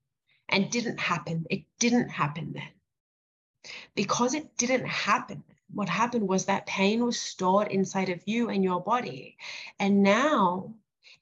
and 0.49 0.71
didn't 0.71 1.01
happen. 1.01 1.45
It 1.51 1.65
didn't 1.81 2.09
happen 2.09 2.53
then. 2.53 3.73
Because 3.97 4.35
it 4.35 4.57
didn't 4.57 4.87
happen, 4.87 5.43
what 5.75 5.89
happened 5.89 6.29
was 6.29 6.45
that 6.45 6.67
pain 6.67 7.05
was 7.05 7.19
stored 7.19 7.67
inside 7.73 8.11
of 8.11 8.23
you 8.27 8.49
and 8.49 8.63
your 8.63 8.81
body. 8.81 9.37
And 9.81 10.05
now 10.05 10.73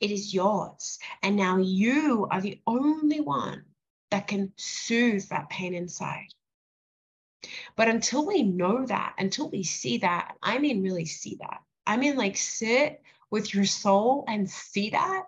it 0.00 0.10
is 0.10 0.34
yours. 0.34 0.98
And 1.22 1.36
now 1.36 1.56
you 1.56 2.28
are 2.30 2.42
the 2.42 2.60
only 2.66 3.20
one 3.20 3.64
that 4.10 4.28
can 4.28 4.52
soothe 4.56 5.26
that 5.30 5.48
pain 5.48 5.72
inside. 5.72 6.34
But 7.76 7.88
until 7.88 8.26
we 8.26 8.42
know 8.42 8.86
that, 8.86 9.14
until 9.18 9.50
we 9.50 9.62
see 9.62 9.98
that, 9.98 10.36
I 10.42 10.58
mean, 10.58 10.82
really 10.82 11.06
see 11.06 11.36
that. 11.40 11.60
I 11.86 11.96
mean, 11.96 12.16
like 12.16 12.36
sit 12.36 13.02
with 13.30 13.54
your 13.54 13.64
soul 13.64 14.24
and 14.28 14.48
see 14.48 14.90
that, 14.90 15.24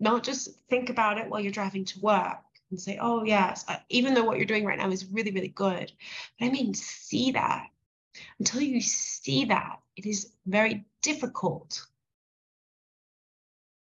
not 0.00 0.22
just 0.22 0.50
think 0.68 0.90
about 0.90 1.18
it 1.18 1.28
while 1.28 1.40
you're 1.40 1.52
driving 1.52 1.84
to 1.86 2.00
work 2.00 2.38
and 2.70 2.80
say, 2.80 2.98
oh, 3.00 3.24
yes, 3.24 3.64
even 3.88 4.14
though 4.14 4.24
what 4.24 4.36
you're 4.36 4.46
doing 4.46 4.64
right 4.64 4.78
now 4.78 4.90
is 4.90 5.06
really, 5.06 5.30
really 5.30 5.48
good. 5.48 5.92
But 6.38 6.46
I 6.46 6.50
mean, 6.50 6.74
see 6.74 7.32
that. 7.32 7.66
Until 8.38 8.60
you 8.60 8.80
see 8.80 9.46
that, 9.46 9.80
it 9.96 10.06
is 10.06 10.32
very 10.46 10.84
difficult 11.02 11.86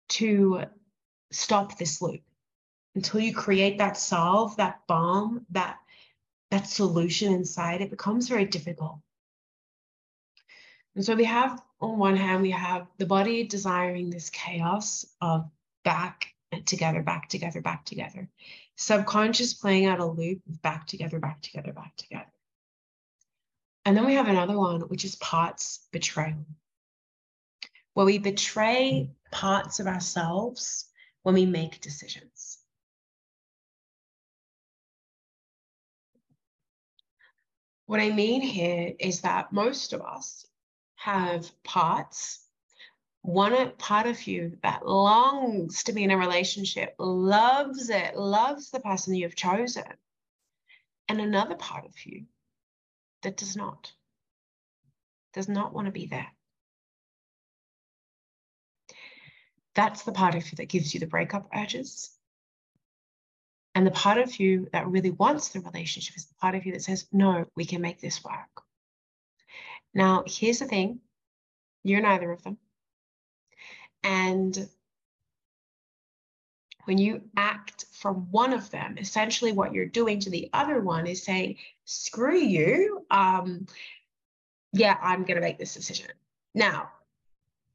to 0.09 0.63
stop 1.31 1.77
this 1.77 2.01
loop. 2.01 2.21
Until 2.95 3.21
you 3.21 3.33
create 3.33 3.79
that 3.79 3.97
solve, 3.97 4.55
that 4.57 4.81
balm, 4.87 5.45
that 5.51 5.77
that 6.53 6.67
solution 6.67 7.33
inside, 7.33 7.81
it 7.81 7.89
becomes 7.89 8.29
very 8.29 8.45
difficult. 8.45 8.99
And 10.95 11.03
so 11.03 11.15
we 11.15 11.23
have, 11.23 11.59
on 11.81 11.97
one 11.97 12.15
hand, 12.15 12.43
we 12.43 12.51
have 12.51 12.85
the 12.99 13.07
body 13.07 13.43
desiring 13.43 14.11
this 14.11 14.29
chaos 14.29 15.03
of 15.19 15.49
back 15.83 16.27
together, 16.65 17.01
back 17.01 17.27
together, 17.27 17.59
back 17.59 17.85
together. 17.85 18.29
Subconscious 18.75 19.55
playing 19.55 19.87
out 19.87 19.99
a 19.99 20.05
loop 20.05 20.41
of 20.47 20.61
back 20.61 20.85
together, 20.85 21.19
back 21.19 21.41
together, 21.41 21.73
back 21.73 21.95
together. 21.97 22.31
And 23.85 23.97
then 23.97 24.05
we 24.05 24.13
have 24.13 24.27
another 24.27 24.57
one, 24.57 24.81
which 24.81 25.05
is 25.05 25.15
parts 25.15 25.87
betrayal, 25.91 26.45
where 27.95 28.05
we 28.05 28.19
betray 28.19 29.09
parts 29.31 29.79
of 29.79 29.87
ourselves 29.87 30.85
when 31.23 31.33
we 31.33 31.47
make 31.47 31.81
decisions. 31.81 32.32
What 37.85 37.99
I 37.99 38.11
mean 38.11 38.41
here 38.41 38.93
is 38.99 39.21
that 39.21 39.51
most 39.51 39.93
of 39.93 40.01
us 40.01 40.45
have 40.95 41.51
parts, 41.63 42.47
one 43.21 43.71
part 43.77 44.07
of 44.07 44.25
you 44.25 44.57
that 44.63 44.87
longs 44.87 45.83
to 45.83 45.93
be 45.93 46.03
in 46.03 46.11
a 46.11 46.17
relationship, 46.17 46.95
loves 46.97 47.89
it, 47.89 48.15
loves 48.15 48.71
the 48.71 48.79
person 48.79 49.15
you've 49.15 49.35
chosen, 49.35 49.83
and 51.09 51.19
another 51.19 51.55
part 51.55 51.85
of 51.85 52.05
you 52.05 52.25
that 53.21 53.37
does 53.37 53.55
not, 53.55 53.91
does 55.33 55.49
not 55.49 55.73
want 55.73 55.87
to 55.87 55.91
be 55.91 56.05
there. 56.05 56.27
That's 59.75 60.03
the 60.03 60.11
part 60.11 60.35
of 60.35 60.49
you 60.49 60.55
that 60.57 60.69
gives 60.69 60.93
you 60.93 60.99
the 60.99 61.07
breakup 61.07 61.49
urges. 61.53 62.17
And 63.75 63.87
the 63.87 63.91
part 63.91 64.19
of 64.19 64.39
you 64.39 64.69
that 64.71 64.87
really 64.87 65.11
wants 65.11 65.49
the 65.49 65.61
relationship 65.61 66.15
is 66.15 66.25
the 66.25 66.35
part 66.35 66.55
of 66.55 66.65
you 66.65 66.73
that 66.73 66.83
says, 66.83 67.07
no, 67.11 67.45
we 67.55 67.65
can 67.65 67.81
make 67.81 67.99
this 67.99 68.23
work. 68.23 68.63
Now, 69.93 70.23
here's 70.27 70.59
the 70.59 70.65
thing 70.65 70.99
you're 71.83 72.01
neither 72.01 72.31
of 72.31 72.43
them. 72.43 72.57
And 74.03 74.69
when 76.85 76.97
you 76.97 77.21
act 77.37 77.85
from 77.93 78.27
one 78.31 78.53
of 78.53 78.69
them, 78.69 78.97
essentially 78.97 79.53
what 79.53 79.73
you're 79.73 79.85
doing 79.85 80.19
to 80.21 80.29
the 80.29 80.49
other 80.53 80.81
one 80.81 81.07
is 81.07 81.23
saying, 81.23 81.57
screw 81.85 82.37
you. 82.37 83.05
Um, 83.09 83.67
yeah, 84.73 84.97
I'm 85.01 85.23
going 85.23 85.35
to 85.35 85.41
make 85.41 85.57
this 85.57 85.73
decision. 85.73 86.09
Now, 86.53 86.89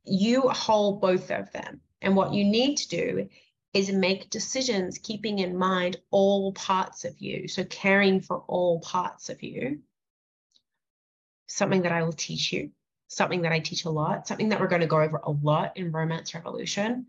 you 0.04 0.48
hold 0.48 1.00
both 1.00 1.30
of 1.30 1.50
them. 1.52 1.80
And 2.00 2.14
what 2.14 2.32
you 2.32 2.44
need 2.44 2.76
to 2.76 2.88
do 2.88 3.28
is 3.74 3.90
make 3.90 4.30
decisions 4.30 4.98
keeping 4.98 5.38
in 5.40 5.56
mind 5.56 5.98
all 6.10 6.52
parts 6.52 7.04
of 7.04 7.20
you. 7.20 7.48
So, 7.48 7.64
caring 7.64 8.20
for 8.20 8.38
all 8.46 8.80
parts 8.80 9.28
of 9.28 9.42
you. 9.42 9.80
Something 11.46 11.82
that 11.82 11.92
I 11.92 12.02
will 12.02 12.12
teach 12.12 12.52
you, 12.52 12.70
something 13.08 13.42
that 13.42 13.52
I 13.52 13.60
teach 13.60 13.84
a 13.84 13.90
lot, 13.90 14.26
something 14.26 14.50
that 14.50 14.60
we're 14.60 14.68
going 14.68 14.82
to 14.82 14.86
go 14.86 15.00
over 15.00 15.20
a 15.22 15.30
lot 15.30 15.76
in 15.76 15.92
Romance 15.92 16.34
Revolution. 16.34 17.06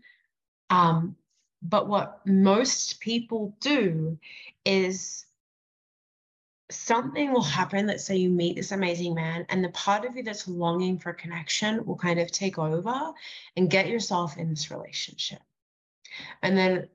Um, 0.70 1.16
but 1.62 1.88
what 1.88 2.26
most 2.26 3.00
people 3.00 3.54
do 3.60 4.18
is 4.64 5.26
something 6.70 7.32
will 7.32 7.42
happen. 7.42 7.86
Let's 7.86 8.04
say 8.04 8.16
you 8.16 8.30
meet 8.30 8.56
this 8.56 8.72
amazing 8.72 9.14
man, 9.14 9.44
and 9.48 9.62
the 9.62 9.70
part 9.70 10.04
of 10.04 10.16
you 10.16 10.22
that's 10.22 10.48
longing 10.48 10.98
for 10.98 11.12
connection 11.12 11.84
will 11.84 11.96
kind 11.96 12.20
of 12.20 12.30
take 12.30 12.58
over 12.58 13.12
and 13.56 13.70
get 13.70 13.88
yourself 13.88 14.36
in 14.38 14.48
this 14.48 14.70
relationship. 14.70 15.40
And 16.42 16.56
then 16.56 16.88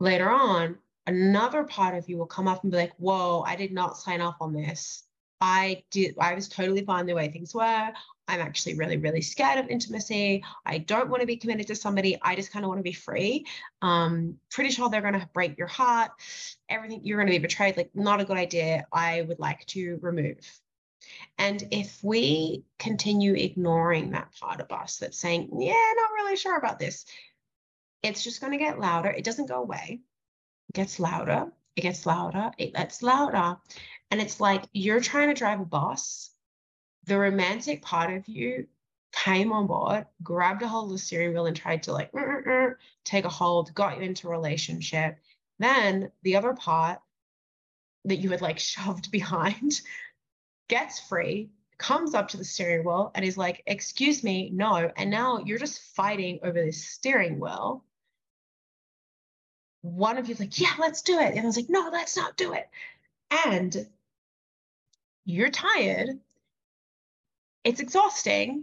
later 0.00 0.30
on, 0.30 0.78
another 1.06 1.64
part 1.64 1.96
of 1.96 2.08
you 2.08 2.18
will 2.18 2.26
come 2.26 2.48
up 2.48 2.62
and 2.62 2.72
be 2.72 2.78
like, 2.78 2.92
Whoa, 2.98 3.42
I 3.42 3.56
did 3.56 3.72
not 3.72 3.98
sign 3.98 4.20
up 4.20 4.36
on 4.40 4.52
this. 4.52 5.04
I 5.40 5.84
did, 5.90 6.14
I 6.18 6.34
was 6.34 6.48
totally 6.48 6.84
fine 6.84 7.06
the 7.06 7.14
way 7.14 7.28
things 7.28 7.54
were. 7.54 7.92
I'm 8.28 8.40
actually 8.40 8.74
really, 8.74 8.96
really 8.96 9.20
scared 9.20 9.58
of 9.58 9.68
intimacy. 9.68 10.42
I 10.64 10.78
don't 10.78 11.10
want 11.10 11.20
to 11.20 11.26
be 11.26 11.36
committed 11.36 11.68
to 11.68 11.76
somebody. 11.76 12.18
I 12.22 12.34
just 12.34 12.50
kind 12.50 12.64
of 12.64 12.68
want 12.68 12.78
to 12.78 12.82
be 12.82 12.92
free. 12.92 13.46
Um, 13.82 14.38
pretty 14.50 14.70
sure 14.70 14.88
they're 14.88 15.02
going 15.02 15.20
to 15.20 15.28
break 15.32 15.56
your 15.58 15.68
heart. 15.68 16.10
Everything 16.68 17.02
you're 17.04 17.18
going 17.18 17.28
to 17.28 17.38
be 17.38 17.38
betrayed. 17.38 17.76
Like, 17.76 17.90
not 17.94 18.20
a 18.20 18.24
good 18.24 18.36
idea. 18.36 18.86
I 18.92 19.22
would 19.22 19.38
like 19.38 19.64
to 19.66 19.98
remove. 20.02 20.38
And 21.38 21.62
if 21.70 22.02
we 22.02 22.64
continue 22.78 23.34
ignoring 23.34 24.10
that 24.10 24.32
part 24.40 24.60
of 24.60 24.72
us 24.72 24.96
that's 24.96 25.18
saying, 25.18 25.50
yeah, 25.60 25.92
not 25.96 26.10
really 26.14 26.36
sure 26.36 26.56
about 26.56 26.80
this, 26.80 27.04
it's 28.06 28.24
just 28.24 28.40
going 28.40 28.52
to 28.52 28.58
get 28.58 28.78
louder. 28.80 29.10
It 29.10 29.24
doesn't 29.24 29.48
go 29.48 29.60
away. 29.62 30.00
It 30.68 30.74
gets 30.74 30.98
louder. 30.98 31.50
It 31.76 31.82
gets 31.82 32.06
louder. 32.06 32.50
It 32.58 32.74
gets 32.74 33.02
louder. 33.02 33.56
And 34.10 34.20
it's 34.20 34.40
like 34.40 34.64
you're 34.72 35.00
trying 35.00 35.28
to 35.28 35.34
drive 35.34 35.60
a 35.60 35.64
bus 35.64 36.30
the 37.06 37.18
romantic 37.18 37.82
part 37.82 38.12
of 38.12 38.28
you 38.28 38.66
came 39.12 39.52
on 39.52 39.66
board, 39.66 40.06
grabbed 40.22 40.62
a 40.62 40.68
hold 40.68 40.86
of 40.86 40.92
the 40.92 40.98
steering 40.98 41.32
wheel 41.32 41.46
and 41.46 41.56
tried 41.56 41.82
to 41.84 41.92
like 41.92 42.12
mm, 42.12 42.22
mm, 42.22 42.46
mm, 42.46 42.74
take 43.04 43.24
a 43.24 43.30
hold, 43.30 43.72
got 43.74 43.96
you 43.96 44.02
into 44.02 44.26
a 44.26 44.30
relationship. 44.30 45.16
Then 45.58 46.10
the 46.22 46.36
other 46.36 46.52
part 46.52 47.00
that 48.04 48.16
you 48.16 48.30
had 48.30 48.42
like 48.42 48.58
shoved 48.74 49.10
behind 49.10 49.80
gets 50.68 51.00
free, 51.00 51.50
comes 51.78 52.14
up 52.14 52.28
to 52.28 52.36
the 52.36 52.44
steering 52.44 52.84
wheel 52.84 53.12
and 53.14 53.24
is 53.24 53.38
like, 53.38 53.62
excuse 53.66 54.24
me, 54.24 54.50
no. 54.52 54.90
And 54.96 55.10
now 55.10 55.38
you're 55.38 55.58
just 55.58 55.80
fighting 55.94 56.40
over 56.42 56.60
this 56.60 56.84
steering 56.84 57.38
wheel. 57.38 57.84
One 59.86 60.18
of 60.18 60.28
you's 60.28 60.40
like, 60.40 60.58
yeah, 60.58 60.74
let's 60.78 61.02
do 61.02 61.18
it. 61.18 61.32
And 61.32 61.40
I 61.40 61.44
was 61.44 61.56
like, 61.56 61.68
no, 61.68 61.90
let's 61.92 62.16
not 62.16 62.36
do 62.36 62.52
it. 62.52 62.68
And 63.44 63.86
you're 65.24 65.50
tired 65.50 66.18
it's 67.66 67.80
exhausting 67.80 68.62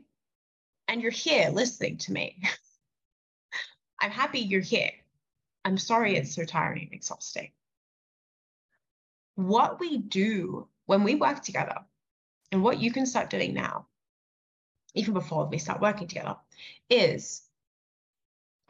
and 0.88 1.02
you're 1.02 1.12
here 1.12 1.50
listening 1.50 1.98
to 1.98 2.14
me. 2.14 2.42
I'm 4.00 4.12
happy 4.12 4.40
you're 4.40 4.62
here. 4.62 4.92
I'm 5.66 5.78
sorry 5.78 6.16
it's 6.16 6.34
so 6.34 6.46
tiring 6.46 6.84
and 6.84 6.94
exhausting. 6.94 7.52
What 9.36 9.82
we 9.82 9.98
do 9.98 10.70
when 10.86 11.04
we 11.04 11.16
work 11.16 11.44
together, 11.44 11.80
and 12.54 12.64
what 12.64 12.80
you 12.80 12.94
can 12.94 13.06
start 13.06 13.30
doing 13.30 13.54
now, 13.54 13.88
even 14.96 15.14
before 15.14 15.48
we 15.48 15.58
start 15.58 15.82
working 15.82 16.08
together, 16.08 16.38
is, 16.90 17.42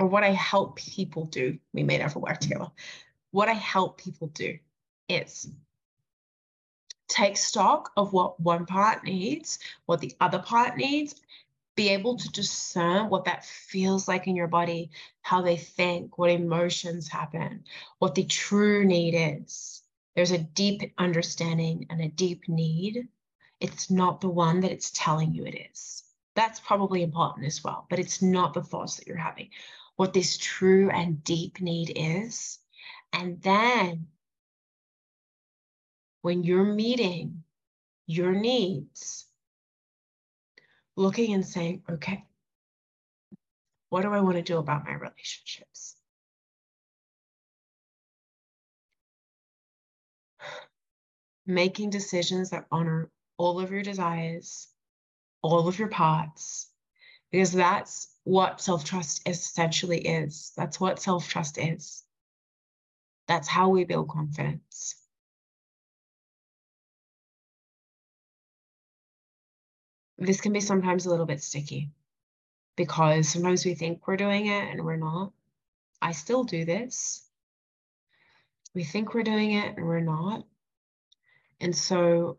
or 0.04 0.08
what 0.08 0.26
I 0.26 0.32
help 0.32 0.76
people 0.76 1.28
do, 1.28 1.58
we 1.72 1.82
may 1.82 1.98
never 1.98 2.20
work 2.20 2.42
together, 2.42 2.68
what 3.32 3.48
I 3.48 3.54
help 3.54 4.02
people 4.02 4.28
do 4.28 4.60
is 5.08 5.50
take 7.08 7.38
stock 7.38 7.92
of 7.96 8.12
what 8.12 8.38
one 8.38 8.66
part 8.66 9.06
needs, 9.06 9.60
what 9.86 10.02
the 10.02 10.14
other 10.20 10.40
part 10.40 10.76
needs, 10.76 11.16
be 11.76 11.88
able 11.88 12.18
to 12.18 12.30
discern 12.32 13.10
what 13.10 13.24
that 13.24 13.46
feels 13.46 14.10
like 14.10 14.28
in 14.28 14.36
your 14.36 14.50
body, 14.50 14.92
how 15.22 15.42
they 15.42 15.56
think, 15.56 16.18
what 16.18 16.30
emotions 16.30 17.08
happen, 17.08 17.64
what 18.00 18.14
the 18.14 18.26
true 18.26 18.84
need 18.84 19.16
is. 19.40 19.84
There's 20.18 20.32
a 20.32 20.38
deep 20.38 20.94
understanding 20.98 21.86
and 21.90 22.02
a 22.02 22.10
deep 22.10 22.50
need. 22.50 23.08
It's 23.62 23.90
not 23.90 24.20
the 24.20 24.28
one 24.28 24.60
that 24.60 24.72
it's 24.72 24.92
telling 24.92 25.34
you 25.34 25.46
it 25.46 25.70
is. 25.72 26.04
That's 26.36 26.60
probably 26.60 27.04
important 27.04 27.48
as 27.48 27.64
well, 27.64 27.88
but 27.90 28.00
it's 28.00 28.22
not 28.22 28.54
the 28.54 28.64
thoughts 28.64 28.98
that 28.98 29.08
you're 29.08 29.16
having. 29.16 29.50
What 29.96 30.14
this 30.14 30.38
true 30.38 30.90
and 30.90 31.24
deep 31.24 31.62
need 31.62 31.94
is. 31.96 32.60
And 33.12 33.42
then 33.42 34.08
when 36.22 36.44
you're 36.44 36.64
meeting 36.64 37.44
your 38.08 38.32
needs, 38.32 39.26
looking 40.96 41.34
and 41.34 41.46
saying, 41.46 41.84
okay, 41.90 42.24
what 43.90 44.02
do 44.02 44.12
I 44.12 44.22
want 44.22 44.38
to 44.38 44.42
do 44.42 44.58
about 44.58 44.86
my 44.86 44.94
relationships? 44.94 45.96
Making 51.46 51.90
decisions 51.92 52.50
that 52.50 52.66
honor 52.72 53.12
all 53.38 53.60
of 53.60 53.72
your 53.72 53.84
desires, 53.84 54.68
all 55.42 55.68
of 55.68 55.78
your 55.78 55.90
parts, 55.90 56.73
because 57.34 57.52
that's 57.52 58.08
what 58.24 58.62
self 58.62 58.86
trust 58.86 59.28
essentially 59.28 60.00
is. 60.00 60.54
That's 60.56 60.80
what 60.80 61.02
self 61.02 61.28
trust 61.28 61.58
is. 61.58 62.04
That's 63.28 63.48
how 63.48 63.70
we 63.70 63.84
build 63.86 64.08
confidence. 64.08 64.96
this 70.20 70.40
can 70.40 70.54
be 70.54 70.62
sometimes 70.62 71.06
a 71.06 71.10
little 71.10 71.26
bit 71.26 71.42
sticky 71.44 71.90
because 72.78 73.28
sometimes 73.28 73.66
we 73.66 73.74
think 73.74 74.08
we're 74.08 74.16
doing 74.16 74.46
it 74.46 74.72
and 74.72 74.86
we're 74.86 74.96
not. 74.96 75.34
I 76.02 76.12
still 76.12 76.44
do 76.44 76.64
this. 76.64 77.28
We 78.74 78.84
think 78.84 79.14
we're 79.14 79.24
doing 79.24 79.52
it 79.52 79.76
and 79.76 79.86
we're 79.86 80.00
not. 80.00 80.46
And 81.60 81.76
so, 81.76 82.38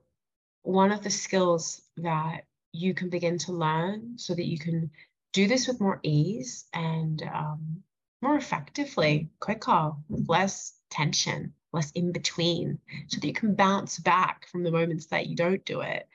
one 0.62 0.92
of 0.92 1.02
the 1.02 1.10
skills 1.10 1.82
that 1.98 2.46
you 2.74 2.92
can 2.92 3.08
begin 3.08 3.38
to 3.38 3.52
learn 3.52 4.18
so 4.18 4.34
that 4.34 4.46
you 4.46 4.58
can 4.58 4.90
do 5.32 5.46
this 5.46 5.68
with 5.68 5.80
more 5.80 6.00
ease 6.02 6.66
and 6.74 7.22
um, 7.22 7.82
more 8.20 8.36
effectively, 8.36 9.30
quicker, 9.38 9.92
with 10.08 10.28
less 10.28 10.74
tension, 10.90 11.54
less 11.72 11.90
in 11.92 12.10
between, 12.12 12.78
so 13.08 13.20
that 13.20 13.26
you 13.26 13.32
can 13.32 13.54
bounce 13.54 13.98
back 13.98 14.48
from 14.48 14.64
the 14.64 14.70
moments 14.70 15.06
that 15.06 15.26
you 15.26 15.36
don't 15.36 15.64
do 15.64 15.82
it 15.82 16.08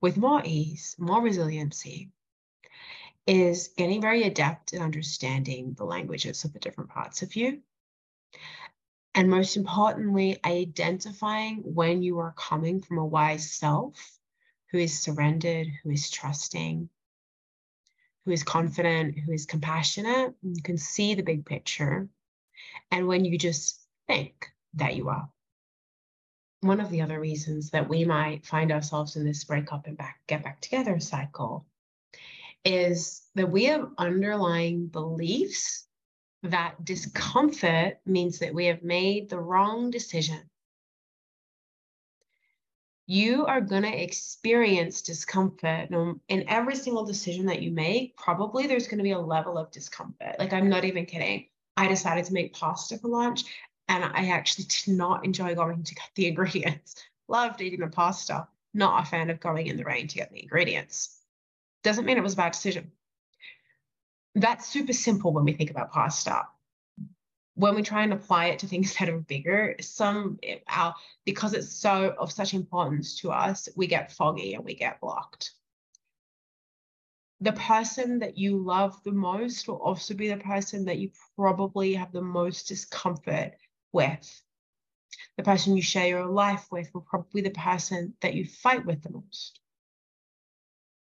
with 0.00 0.16
more 0.16 0.42
ease, 0.44 0.94
more 0.98 1.20
resiliency, 1.20 2.10
is 3.26 3.68
getting 3.76 4.00
very 4.00 4.22
adept 4.22 4.72
at 4.72 4.80
understanding 4.80 5.74
the 5.74 5.84
languages 5.84 6.44
of 6.44 6.52
the 6.52 6.60
different 6.60 6.90
parts 6.90 7.22
of 7.22 7.34
you. 7.34 7.60
And 9.14 9.30
most 9.30 9.56
importantly, 9.56 10.38
identifying 10.44 11.62
when 11.64 12.02
you 12.02 12.18
are 12.18 12.34
coming 12.36 12.80
from 12.80 12.98
a 12.98 13.06
wise 13.06 13.50
self 13.50 14.16
who 14.76 14.82
is 14.82 15.00
surrendered, 15.00 15.68
who 15.82 15.90
is 15.90 16.10
trusting, 16.10 16.90
who 18.26 18.30
is 18.30 18.42
confident, 18.42 19.18
who 19.18 19.32
is 19.32 19.46
compassionate. 19.46 20.34
You 20.42 20.62
can 20.62 20.76
see 20.76 21.14
the 21.14 21.22
big 21.22 21.46
picture. 21.46 22.10
And 22.90 23.08
when 23.08 23.24
you 23.24 23.38
just 23.38 23.80
think 24.06 24.48
that 24.74 24.94
you 24.94 25.08
are 25.08 25.30
one 26.60 26.80
of 26.80 26.90
the 26.90 27.00
other 27.00 27.18
reasons 27.18 27.70
that 27.70 27.88
we 27.88 28.04
might 28.04 28.44
find 28.44 28.70
ourselves 28.70 29.16
in 29.16 29.24
this 29.24 29.44
breakup 29.44 29.86
and 29.86 29.96
back 29.96 30.20
get 30.26 30.44
back 30.44 30.60
together 30.60 31.00
cycle 31.00 31.64
is 32.62 33.22
that 33.34 33.50
we 33.50 33.64
have 33.64 33.88
underlying 33.96 34.88
beliefs 34.88 35.86
that 36.42 36.84
discomfort 36.84 37.98
means 38.04 38.40
that 38.40 38.52
we 38.52 38.66
have 38.66 38.82
made 38.82 39.30
the 39.30 39.40
wrong 39.40 39.90
decision. 39.90 40.50
You 43.06 43.46
are 43.46 43.60
going 43.60 43.84
to 43.84 44.02
experience 44.02 45.00
discomfort 45.00 45.90
in 46.28 46.48
every 46.48 46.74
single 46.74 47.04
decision 47.04 47.46
that 47.46 47.62
you 47.62 47.70
make. 47.70 48.16
Probably 48.16 48.66
there's 48.66 48.88
going 48.88 48.98
to 48.98 49.04
be 49.04 49.12
a 49.12 49.18
level 49.18 49.56
of 49.58 49.70
discomfort. 49.70 50.36
Like, 50.38 50.52
I'm 50.52 50.68
not 50.68 50.84
even 50.84 51.06
kidding. 51.06 51.46
I 51.76 51.86
decided 51.86 52.24
to 52.24 52.32
make 52.32 52.54
pasta 52.54 52.98
for 52.98 53.08
lunch 53.08 53.44
and 53.88 54.04
I 54.04 54.28
actually 54.28 54.64
did 54.64 54.96
not 54.96 55.24
enjoy 55.24 55.54
going 55.54 55.84
to 55.84 55.94
get 55.94 56.10
the 56.14 56.26
ingredients. 56.26 56.96
Loved 57.28 57.60
eating 57.60 57.80
the 57.80 57.88
pasta. 57.88 58.48
Not 58.74 59.02
a 59.02 59.06
fan 59.06 59.30
of 59.30 59.40
going 59.40 59.68
in 59.68 59.76
the 59.76 59.84
rain 59.84 60.08
to 60.08 60.16
get 60.16 60.32
the 60.32 60.42
ingredients. 60.42 61.20
Doesn't 61.82 62.04
mean 62.04 62.18
it 62.18 62.22
was 62.22 62.34
a 62.34 62.36
bad 62.36 62.52
decision. 62.52 62.92
That's 64.34 64.66
super 64.66 64.92
simple 64.92 65.32
when 65.32 65.44
we 65.44 65.52
think 65.52 65.70
about 65.70 65.92
pasta. 65.92 66.46
When 67.56 67.74
we 67.74 67.82
try 67.82 68.04
and 68.04 68.12
apply 68.12 68.46
it 68.46 68.60
to 68.60 68.66
things 68.66 68.94
that 68.98 69.08
are 69.08 69.18
bigger, 69.18 69.74
some 69.80 70.38
our 70.68 70.94
because 71.24 71.52
it's 71.52 71.72
so 71.72 72.14
of 72.18 72.30
such 72.32 72.54
importance 72.54 73.20
to 73.20 73.32
us, 73.32 73.68
we 73.76 73.86
get 73.86 74.12
foggy 74.12 74.54
and 74.54 74.64
we 74.64 74.74
get 74.74 75.00
blocked 75.00 75.52
the 77.40 77.52
person 77.52 78.20
that 78.20 78.38
you 78.38 78.58
love 78.58 79.02
the 79.04 79.12
most 79.12 79.68
will 79.68 79.76
also 79.76 80.14
be 80.14 80.28
the 80.28 80.38
person 80.38 80.86
that 80.86 80.98
you 80.98 81.10
probably 81.36 81.94
have 81.94 82.12
the 82.12 82.22
most 82.22 82.68
discomfort 82.68 83.52
with. 83.92 84.42
The 85.36 85.42
person 85.42 85.76
you 85.76 85.82
share 85.82 86.08
your 86.08 86.26
life 86.26 86.66
with 86.70 86.92
will 86.94 87.02
probably 87.02 87.42
be 87.42 87.48
the 87.48 87.54
person 87.54 88.14
that 88.20 88.34
you 88.34 88.46
fight 88.46 88.86
with 88.86 89.02
the 89.02 89.10
most. 89.10 89.60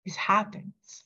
This 0.05 0.17
happens. 0.17 1.05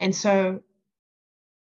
And 0.00 0.14
so 0.14 0.62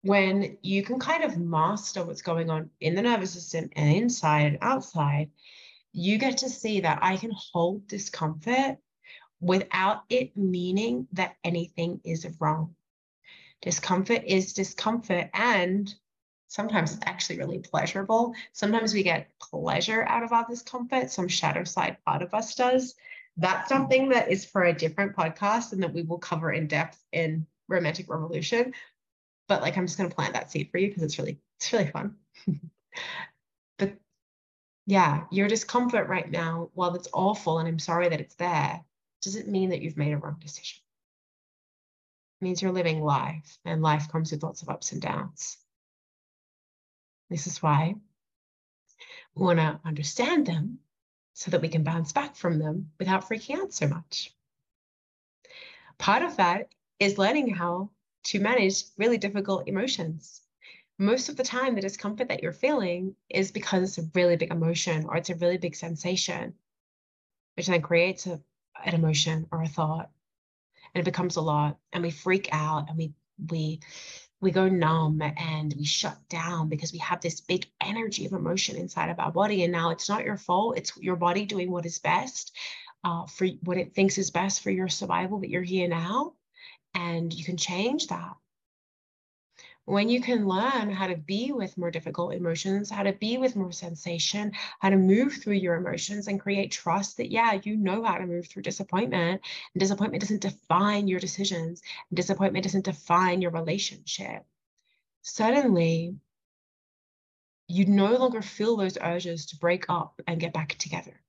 when 0.06 0.56
you 0.62 0.82
can 0.82 0.98
kind 1.00 1.24
of 1.24 1.36
master 1.36 2.04
what's 2.04 2.22
going 2.22 2.48
on 2.48 2.70
in 2.80 2.94
the 2.94 3.02
nervous 3.02 3.32
system 3.32 3.68
and 3.74 3.94
inside 3.94 4.46
and 4.46 4.58
outside, 4.62 5.30
you 5.92 6.18
get 6.18 6.38
to 6.38 6.48
see 6.48 6.80
that 6.80 7.00
I 7.02 7.16
can 7.16 7.32
hold 7.34 7.88
discomfort 7.88 8.78
without 9.40 10.02
it 10.08 10.36
meaning 10.36 11.08
that 11.12 11.36
anything 11.42 12.00
is 12.04 12.26
wrong. 12.38 12.74
Discomfort 13.62 14.22
is 14.24 14.52
discomfort. 14.52 15.30
And 15.34 15.92
sometimes 16.46 16.94
it's 16.94 17.02
actually 17.04 17.38
really 17.38 17.58
pleasurable. 17.58 18.34
Sometimes 18.52 18.94
we 18.94 19.02
get 19.02 19.30
pleasure 19.40 20.04
out 20.04 20.22
of 20.22 20.32
our 20.32 20.46
discomfort. 20.48 21.10
Some 21.10 21.28
shadow 21.28 21.64
side 21.64 21.96
part 22.04 22.22
of 22.22 22.32
us 22.34 22.54
does. 22.54 22.94
That's 23.36 23.68
something 23.68 24.10
that 24.10 24.30
is 24.30 24.44
for 24.44 24.64
a 24.64 24.72
different 24.72 25.16
podcast 25.16 25.72
and 25.72 25.82
that 25.82 25.92
we 25.92 26.02
will 26.02 26.18
cover 26.18 26.52
in 26.52 26.68
depth 26.68 27.02
in 27.12 27.46
Romantic 27.68 28.08
Revolution. 28.08 28.72
But 29.48 29.62
like 29.62 29.76
I'm 29.76 29.86
just 29.86 29.98
gonna 29.98 30.10
plant 30.10 30.34
that 30.34 30.50
seed 30.50 30.70
for 30.70 30.78
you 30.78 30.88
because 30.88 31.02
it's 31.02 31.18
really, 31.18 31.40
it's 31.58 31.72
really 31.72 31.90
fun. 31.90 32.16
but 33.78 33.94
yeah, 34.86 35.24
your 35.30 35.48
discomfort 35.48 36.08
right 36.08 36.30
now, 36.30 36.70
while 36.74 36.94
it's 36.94 37.08
awful 37.12 37.58
and 37.58 37.68
I'm 37.68 37.78
sorry 37.78 38.08
that 38.08 38.20
it's 38.20 38.34
there, 38.36 38.84
doesn't 39.22 39.48
mean 39.48 39.70
that 39.70 39.82
you've 39.82 39.96
made 39.96 40.12
a 40.12 40.18
wrong 40.18 40.36
decision 40.40 40.80
It 42.40 42.44
means 42.44 42.62
you're 42.62 42.72
living 42.72 43.02
life, 43.02 43.58
and 43.64 43.82
life 43.82 44.08
comes 44.10 44.30
with 44.30 44.42
lots 44.42 44.62
of 44.62 44.68
ups 44.68 44.92
and 44.92 45.02
downs. 45.02 45.58
This 47.28 47.46
is 47.46 47.62
why 47.62 47.96
we 49.34 49.44
want 49.44 49.58
to 49.58 49.80
understand 49.84 50.46
them 50.46 50.78
so 51.34 51.50
that 51.50 51.60
we 51.60 51.68
can 51.68 51.82
bounce 51.82 52.12
back 52.12 52.36
from 52.36 52.58
them 52.58 52.92
without 52.98 53.28
freaking 53.28 53.58
out 53.58 53.72
so 53.72 53.88
much. 53.88 54.32
Part 55.98 56.22
of 56.22 56.36
that 56.36 56.72
is 57.00 57.18
learning 57.18 57.54
how 57.54 57.90
to 58.26 58.40
manage 58.40 58.82
really 58.98 59.18
difficult 59.18 59.68
emotions. 59.68 60.42
Most 60.98 61.28
of 61.28 61.36
the 61.36 61.44
time, 61.44 61.74
the 61.74 61.80
discomfort 61.80 62.28
that 62.28 62.42
you're 62.42 62.52
feeling 62.52 63.14
is 63.28 63.52
because 63.52 63.82
it's 63.82 63.98
a 63.98 64.10
really 64.14 64.36
big 64.36 64.50
emotion 64.50 65.04
or 65.04 65.16
it's 65.16 65.30
a 65.30 65.36
really 65.36 65.58
big 65.58 65.76
sensation, 65.76 66.54
which 67.54 67.66
then 67.66 67.82
creates 67.82 68.26
a, 68.26 68.40
an 68.84 68.94
emotion 68.94 69.46
or 69.52 69.62
a 69.62 69.68
thought. 69.68 70.10
And 70.94 71.02
it 71.02 71.04
becomes 71.04 71.36
a 71.36 71.40
lot 71.42 71.78
and 71.92 72.02
we 72.02 72.10
freak 72.10 72.48
out 72.52 72.88
and 72.88 72.96
we 72.96 73.12
we 73.50 73.80
we 74.40 74.50
go 74.50 74.68
numb 74.68 75.20
and 75.22 75.74
we 75.76 75.84
shut 75.84 76.16
down 76.28 76.68
because 76.68 76.92
we 76.92 76.98
have 76.98 77.20
this 77.20 77.40
big 77.40 77.66
energy 77.80 78.26
of 78.26 78.32
emotion 78.32 78.76
inside 78.76 79.10
of 79.10 79.20
our 79.20 79.30
body. 79.30 79.62
And 79.62 79.72
now 79.72 79.90
it's 79.90 80.08
not 80.08 80.24
your 80.24 80.36
fault. 80.36 80.78
It's 80.78 80.96
your 80.96 81.16
body 81.16 81.44
doing 81.44 81.70
what 81.70 81.86
is 81.86 81.98
best 81.98 82.56
uh, 83.04 83.26
for 83.26 83.46
what 83.62 83.76
it 83.76 83.94
thinks 83.94 84.18
is 84.18 84.30
best 84.30 84.62
for 84.62 84.70
your 84.70 84.88
survival, 84.88 85.38
but 85.38 85.48
you're 85.48 85.62
here 85.62 85.88
now 85.88 86.35
and 86.96 87.32
you 87.32 87.44
can 87.44 87.58
change 87.58 88.06
that. 88.06 88.34
When 89.84 90.08
you 90.08 90.20
can 90.20 90.48
learn 90.48 90.90
how 90.90 91.06
to 91.06 91.16
be 91.16 91.52
with 91.52 91.76
more 91.78 91.90
difficult 91.90 92.32
emotions, 92.32 92.90
how 92.90 93.02
to 93.04 93.12
be 93.12 93.36
with 93.36 93.54
more 93.54 93.70
sensation, 93.70 94.52
how 94.80 94.88
to 94.90 94.96
move 94.96 95.34
through 95.34 95.54
your 95.54 95.76
emotions 95.76 96.26
and 96.26 96.40
create 96.40 96.72
trust 96.72 97.18
that, 97.18 97.30
yeah, 97.30 97.60
you 97.62 97.76
know 97.76 98.02
how 98.02 98.16
to 98.16 98.26
move 98.26 98.48
through 98.48 98.62
disappointment. 98.62 99.42
And 99.74 99.80
disappointment 99.80 100.22
doesn't 100.22 100.40
define 100.40 101.06
your 101.06 101.20
decisions, 101.20 101.82
and 102.10 102.16
disappointment 102.16 102.64
doesn't 102.64 102.86
define 102.86 103.42
your 103.42 103.52
relationship. 103.52 104.44
Suddenly, 105.22 106.16
you 107.68 107.84
no 107.84 108.16
longer 108.16 108.42
feel 108.42 108.76
those 108.76 108.98
urges 109.00 109.46
to 109.46 109.58
break 109.58 109.84
up 109.88 110.20
and 110.26 110.40
get 110.40 110.54
back 110.54 110.74
together 110.78 111.20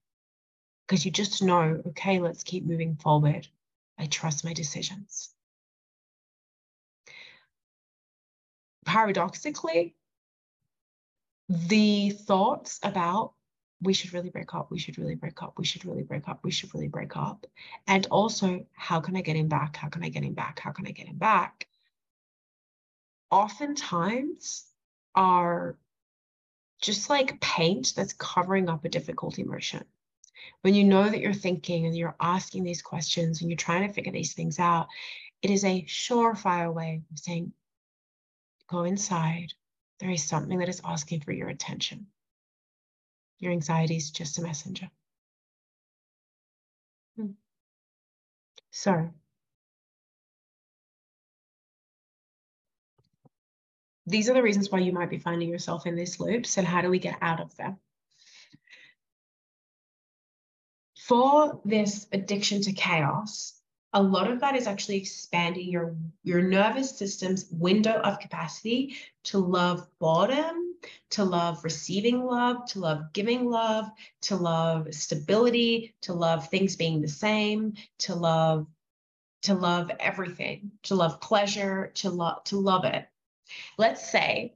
because 0.88 1.06
you 1.06 1.12
just 1.12 1.44
know, 1.44 1.82
okay, 1.88 2.20
let's 2.20 2.44
keep 2.44 2.66
moving 2.66 2.96
forward. 2.96 3.48
I 3.98 4.06
trust 4.06 4.46
my 4.46 4.54
decisions. 4.54 5.34
Paradoxically, 8.88 9.96
the 11.50 12.12
thoughts 12.12 12.80
about 12.82 13.34
we 13.82 13.94
should 13.94 14.14
really 14.14 14.30
break 14.30 14.56
up, 14.56 14.72
we 14.72 14.80
should 14.80 14.98
really 14.98 15.16
break 15.16 15.44
up, 15.44 15.56
we 15.58 15.66
should 15.66 15.84
really 15.84 16.04
break 16.04 16.28
up, 16.30 16.40
we 16.42 16.52
should 16.52 16.74
really 16.74 16.88
break 16.88 17.18
up. 17.18 17.46
And 17.86 18.08
also, 18.10 18.66
how 18.74 19.02
can 19.02 19.18
I 19.18 19.22
get 19.22 19.36
him 19.36 19.50
back? 19.50 19.76
How 19.76 19.90
can 19.90 20.04
I 20.04 20.10
get 20.10 20.24
him 20.24 20.34
back? 20.34 20.60
How 20.60 20.72
can 20.72 20.88
I 20.88 20.92
get 20.92 21.08
him 21.08 21.18
back? 21.18 21.68
Oftentimes 23.30 24.66
are 25.16 25.78
just 26.82 27.10
like 27.10 27.42
paint 27.42 27.92
that's 27.94 28.14
covering 28.14 28.70
up 28.70 28.86
a 28.86 28.90
difficult 28.90 29.38
emotion. 29.38 29.84
When 30.62 30.76
you 30.76 30.86
know 30.86 31.10
that 31.10 31.20
you're 31.20 31.34
thinking 31.34 31.86
and 31.86 31.96
you're 31.96 32.16
asking 32.22 32.64
these 32.64 32.82
questions 32.82 33.42
and 33.42 33.50
you're 33.50 33.58
trying 33.58 33.86
to 33.86 33.94
figure 33.94 34.14
these 34.14 34.34
things 34.34 34.60
out, 34.60 34.88
it 35.42 35.52
is 35.52 35.66
a 35.66 35.84
surefire 35.84 36.74
way 36.74 37.02
of 37.12 37.20
saying, 37.20 37.52
go 38.68 38.84
inside. 38.84 39.54
There 40.00 40.10
is 40.10 40.24
something 40.24 40.60
that 40.60 40.70
is 40.70 40.82
asking 40.84 41.22
for 41.22 41.32
your 41.32 41.50
attention. 41.50 42.08
Your 43.40 43.52
anxiety 43.52 43.98
is 43.98 44.12
just 44.12 44.38
a 44.38 44.42
messenger. 44.42 44.90
Hmm. 47.16 47.32
So, 48.72 49.10
these 54.06 54.30
are 54.30 54.34
the 54.34 54.44
reasons 54.44 54.72
why 54.72 54.80
you 54.80 54.92
might 54.92 55.10
be 55.10 55.18
finding 55.18 55.50
yourself 55.50 55.86
in 55.86 55.96
these 55.96 56.20
loops 56.20 56.58
and 56.58 56.68
how 56.68 56.82
do 56.82 56.90
we 56.90 57.00
get 57.00 57.18
out 57.22 57.40
of 57.40 57.56
them? 57.58 57.78
For 61.00 61.62
this 61.64 62.08
addiction 62.12 62.62
to 62.64 62.74
chaos, 62.74 63.57
a 63.94 64.02
lot 64.02 64.30
of 64.30 64.42
that 64.42 64.56
is 64.56 64.68
actually 64.68 64.98
expanding 64.98 65.70
your, 65.70 65.96
your 66.24 66.42
nervous 66.42 66.98
system's 66.98 67.48
window 67.52 67.94
of 67.94 68.20
capacity 68.20 68.96
to 69.24 69.40
love 69.40 69.88
boredom, 70.00 70.76
to 71.12 71.24
love 71.24 71.64
receiving 71.64 72.24
love, 72.24 72.66
to 72.68 72.80
love 72.80 73.14
giving 73.14 73.46
love, 73.50 73.90
to 74.22 74.36
love 74.36 74.94
stability, 74.94 75.96
to 76.02 76.14
love 76.14 76.48
things 76.50 76.76
being 76.76 77.02
the 77.02 77.08
same, 77.08 77.74
to 78.00 78.14
love 78.14 78.68
to 79.44 79.54
love 79.54 79.92
everything, 80.00 80.72
to 80.84 80.96
love 80.96 81.22
pleasure, 81.22 81.92
to 81.96 82.10
love 82.10 82.44
to 82.46 82.58
love 82.58 82.84
it. 82.86 83.08
Let's 83.78 84.10
say 84.10 84.56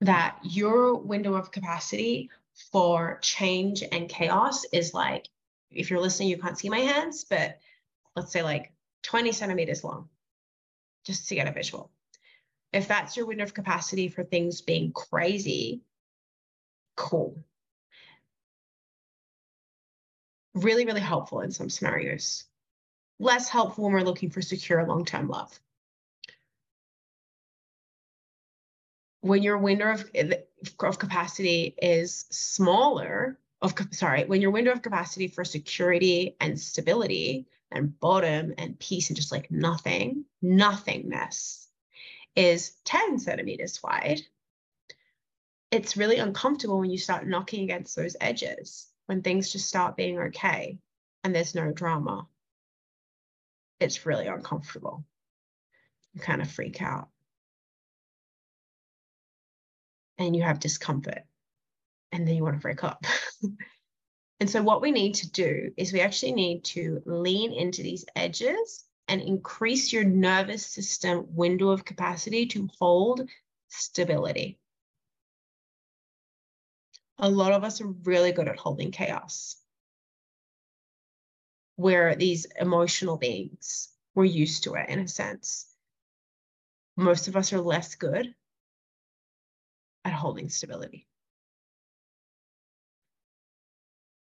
that 0.00 0.38
your 0.42 0.96
window 0.96 1.34
of 1.34 1.50
capacity 1.50 2.30
for 2.70 3.18
change 3.22 3.82
and 3.92 4.08
chaos 4.08 4.64
is 4.72 4.94
like, 4.94 5.28
if 5.70 5.90
you're 5.90 6.00
listening, 6.00 6.28
you 6.28 6.38
can't 6.38 6.58
see 6.58 6.68
my 6.68 6.78
hands, 6.78 7.24
but 7.24 7.58
let's 8.16 8.32
say 8.32 8.42
like 8.42 8.72
20 9.04 9.32
centimeters 9.32 9.84
long, 9.84 10.08
just 11.04 11.28
to 11.28 11.34
get 11.34 11.48
a 11.48 11.52
visual. 11.52 11.90
If 12.72 12.88
that's 12.88 13.16
your 13.16 13.26
window 13.26 13.44
of 13.44 13.54
capacity 13.54 14.08
for 14.08 14.24
things 14.24 14.62
being 14.62 14.92
crazy, 14.92 15.82
cool. 16.96 17.36
Really, 20.54 20.86
really 20.86 21.00
helpful 21.00 21.40
in 21.40 21.50
some 21.50 21.70
scenarios. 21.70 22.44
Less 23.18 23.48
helpful 23.48 23.84
when 23.84 23.92
we're 23.92 24.00
looking 24.02 24.30
for 24.30 24.42
secure 24.42 24.86
long 24.86 25.04
term 25.04 25.28
love. 25.28 25.58
when 29.22 29.42
your 29.42 29.56
window 29.56 29.92
of, 29.92 30.10
eh, 30.14 30.34
of 30.80 30.98
capacity 30.98 31.74
is 31.80 32.26
smaller, 32.30 33.38
of 33.62 33.72
sorry, 33.92 34.24
when 34.24 34.40
your 34.40 34.50
window 34.50 34.72
of 34.72 34.82
capacity 34.82 35.28
for 35.28 35.44
security 35.44 36.36
and 36.40 36.60
stability 36.60 37.46
and 37.74 37.98
bottom 37.98 38.54
and 38.58 38.78
peace 38.78 39.08
and 39.10 39.16
just 39.16 39.32
like 39.32 39.50
nothing, 39.50 40.24
nothingness 40.40 41.68
is 42.36 42.72
10 42.84 43.18
centimeters 43.18 43.82
wide, 43.82 44.20
it's 45.70 45.96
really 45.96 46.18
uncomfortable 46.18 46.78
when 46.78 46.90
you 46.90 46.98
start 46.98 47.26
knocking 47.26 47.64
against 47.64 47.96
those 47.96 48.16
edges, 48.20 48.86
when 49.06 49.22
things 49.22 49.52
just 49.52 49.68
start 49.68 49.96
being 49.96 50.18
okay 50.18 50.78
and 51.24 51.34
there's 51.34 51.54
no 51.54 51.72
drama. 51.72 52.26
It's 53.80 54.06
really 54.06 54.26
uncomfortable. 54.26 55.04
You 56.12 56.20
kind 56.20 56.42
of 56.42 56.50
freak 56.50 56.80
out. 56.82 57.08
and 60.18 60.36
you 60.36 60.42
have 60.42 60.60
discomfort 60.60 61.22
and 62.12 62.26
then 62.26 62.34
you 62.34 62.42
want 62.42 62.56
to 62.56 62.60
break 62.60 62.84
up. 62.84 63.04
and 64.42 64.50
so, 64.50 64.60
what 64.60 64.82
we 64.82 64.90
need 64.90 65.14
to 65.14 65.30
do 65.30 65.72
is 65.76 65.92
we 65.92 66.00
actually 66.00 66.32
need 66.32 66.64
to 66.64 67.00
lean 67.06 67.52
into 67.52 67.80
these 67.80 68.04
edges 68.16 68.84
and 69.06 69.22
increase 69.22 69.92
your 69.92 70.02
nervous 70.02 70.66
system 70.66 71.28
window 71.36 71.68
of 71.68 71.84
capacity 71.84 72.46
to 72.46 72.68
hold 72.80 73.20
stability. 73.68 74.58
A 77.18 77.30
lot 77.30 77.52
of 77.52 77.62
us 77.62 77.80
are 77.80 77.86
really 77.86 78.32
good 78.32 78.48
at 78.48 78.58
holding 78.58 78.90
chaos. 78.90 79.62
We're 81.76 82.16
these 82.16 82.48
emotional 82.58 83.18
beings. 83.18 83.90
We're 84.16 84.24
used 84.24 84.64
to 84.64 84.74
it 84.74 84.88
in 84.88 84.98
a 84.98 85.06
sense. 85.06 85.72
Most 86.96 87.28
of 87.28 87.36
us 87.36 87.52
are 87.52 87.60
less 87.60 87.94
good 87.94 88.34
at 90.04 90.12
holding 90.12 90.48
stability. 90.48 91.06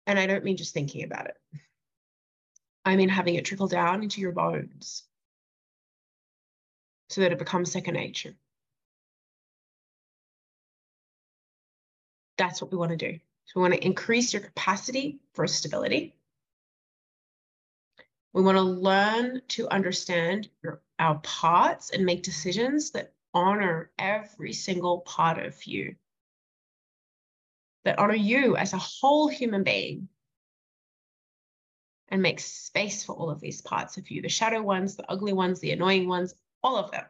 And 0.07 0.19
I 0.19 0.27
don't 0.27 0.43
mean 0.43 0.57
just 0.57 0.73
thinking 0.73 1.03
about 1.03 1.27
it. 1.27 1.37
I 2.83 2.95
mean 2.95 3.09
having 3.09 3.35
it 3.35 3.45
trickle 3.45 3.67
down 3.67 4.03
into 4.03 4.21
your 4.21 4.31
bones 4.31 5.03
so 7.09 7.21
that 7.21 7.31
it 7.31 7.39
becomes 7.39 7.71
second 7.71 7.95
nature. 7.95 8.35
That's 12.37 12.61
what 12.61 12.71
we 12.71 12.77
want 12.77 12.91
to 12.91 12.97
do. 12.97 13.19
So 13.45 13.53
we 13.55 13.61
want 13.61 13.73
to 13.75 13.85
increase 13.85 14.33
your 14.33 14.41
capacity 14.41 15.19
for 15.33 15.47
stability. 15.47 16.15
We 18.33 18.43
want 18.43 18.57
to 18.57 18.63
learn 18.63 19.41
to 19.49 19.69
understand 19.69 20.49
your, 20.61 20.81
our 20.99 21.19
parts 21.19 21.91
and 21.91 22.05
make 22.05 22.23
decisions 22.23 22.91
that 22.91 23.13
honor 23.33 23.91
every 23.97 24.51
single 24.51 24.99
part 24.99 25.39
of 25.39 25.63
you, 25.63 25.95
that 27.85 27.99
honor 27.99 28.15
you 28.15 28.57
as 28.57 28.73
a 28.73 28.77
whole 28.77 29.27
human 29.27 29.63
being 29.63 30.09
and 32.09 32.21
make 32.21 32.39
space 32.39 33.03
for 33.03 33.15
all 33.15 33.29
of 33.29 33.39
these 33.39 33.61
parts 33.61 33.97
of 33.97 34.09
you 34.11 34.21
the 34.21 34.29
shadow 34.29 34.61
ones, 34.61 34.95
the 34.95 35.09
ugly 35.09 35.33
ones, 35.33 35.59
the 35.59 35.71
annoying 35.71 36.07
ones, 36.07 36.35
all 36.61 36.77
of 36.77 36.91
them. 36.91 37.05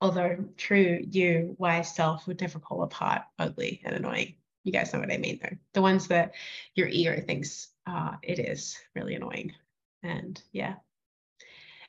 Although, 0.00 0.44
true, 0.56 1.04
you, 1.10 1.54
wise 1.58 1.94
self 1.94 2.26
would 2.26 2.40
never 2.40 2.58
call 2.58 2.82
a 2.82 2.88
part 2.88 3.22
ugly 3.38 3.82
and 3.84 3.94
annoying. 3.94 4.34
You 4.64 4.72
guys 4.72 4.92
know 4.92 5.00
what 5.00 5.12
I 5.12 5.18
mean, 5.18 5.38
though. 5.42 5.56
The 5.74 5.82
ones 5.82 6.08
that 6.08 6.32
your 6.74 6.88
ego 6.88 7.20
thinks 7.20 7.68
uh, 7.86 8.16
it 8.22 8.38
is 8.38 8.78
really 8.94 9.14
annoying. 9.14 9.52
And 10.02 10.40
yeah, 10.52 10.74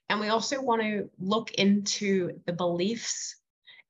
and 0.09 0.19
we 0.19 0.27
also 0.27 0.61
want 0.61 0.81
to 0.81 1.09
look 1.17 1.51
into 1.53 2.39
the 2.45 2.53
beliefs 2.53 3.35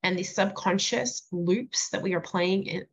and 0.04 0.18
the 0.18 0.22
subconscious 0.22 1.22
loops 1.32 1.88
that 1.88 2.02
we 2.02 2.14
are 2.14 2.20
playing 2.20 2.66
in, 2.66 2.86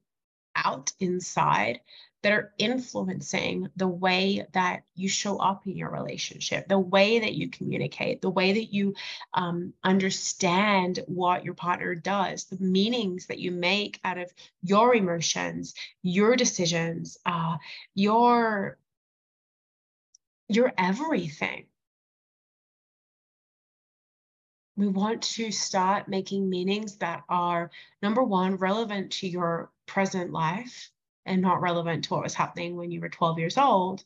out 0.56 0.92
inside 1.00 1.82
that 2.24 2.32
are 2.32 2.54
influencing 2.58 3.68
the 3.76 3.88
way 3.88 4.46
that 4.54 4.84
you 4.96 5.10
show 5.10 5.38
up 5.38 5.66
in 5.66 5.76
your 5.76 5.90
relationship, 5.90 6.68
the 6.68 6.80
way 6.80 7.20
that 7.20 7.34
you 7.34 7.50
communicate, 7.50 8.22
the 8.22 8.30
way 8.30 8.54
that 8.54 8.74
you 8.74 8.94
um, 9.34 9.74
understand 9.84 11.00
what 11.08 11.44
your 11.44 11.56
partner 11.56 11.96
does, 11.96 12.46
the 12.46 12.64
meanings 12.64 13.26
that 13.28 13.40
you 13.40 13.52
make 13.52 14.00
out 14.04 14.18
of 14.18 14.32
your 14.62 14.96
emotions, 14.96 15.74
your 16.04 16.36
decisions, 16.36 17.18
uh, 17.26 17.58
your 17.96 18.78
your 20.48 20.74
everything 20.78 21.66
we 24.76 24.88
want 24.88 25.22
to 25.22 25.52
start 25.52 26.08
making 26.08 26.50
meanings 26.50 26.98
that 26.98 27.24
are 27.30 27.72
number 28.02 28.24
one 28.24 28.56
relevant 28.56 29.12
to 29.12 29.28
your 29.28 29.70
present 29.86 30.32
life 30.32 30.90
and 31.26 31.42
not 31.42 31.62
relevant 31.62 32.06
to 32.06 32.14
what 32.14 32.24
was 32.24 32.34
happening 32.34 32.76
when 32.76 32.92
you 32.92 33.02
were 33.02 33.10
12 33.10 33.40
years 33.40 33.58
old. 33.58 34.04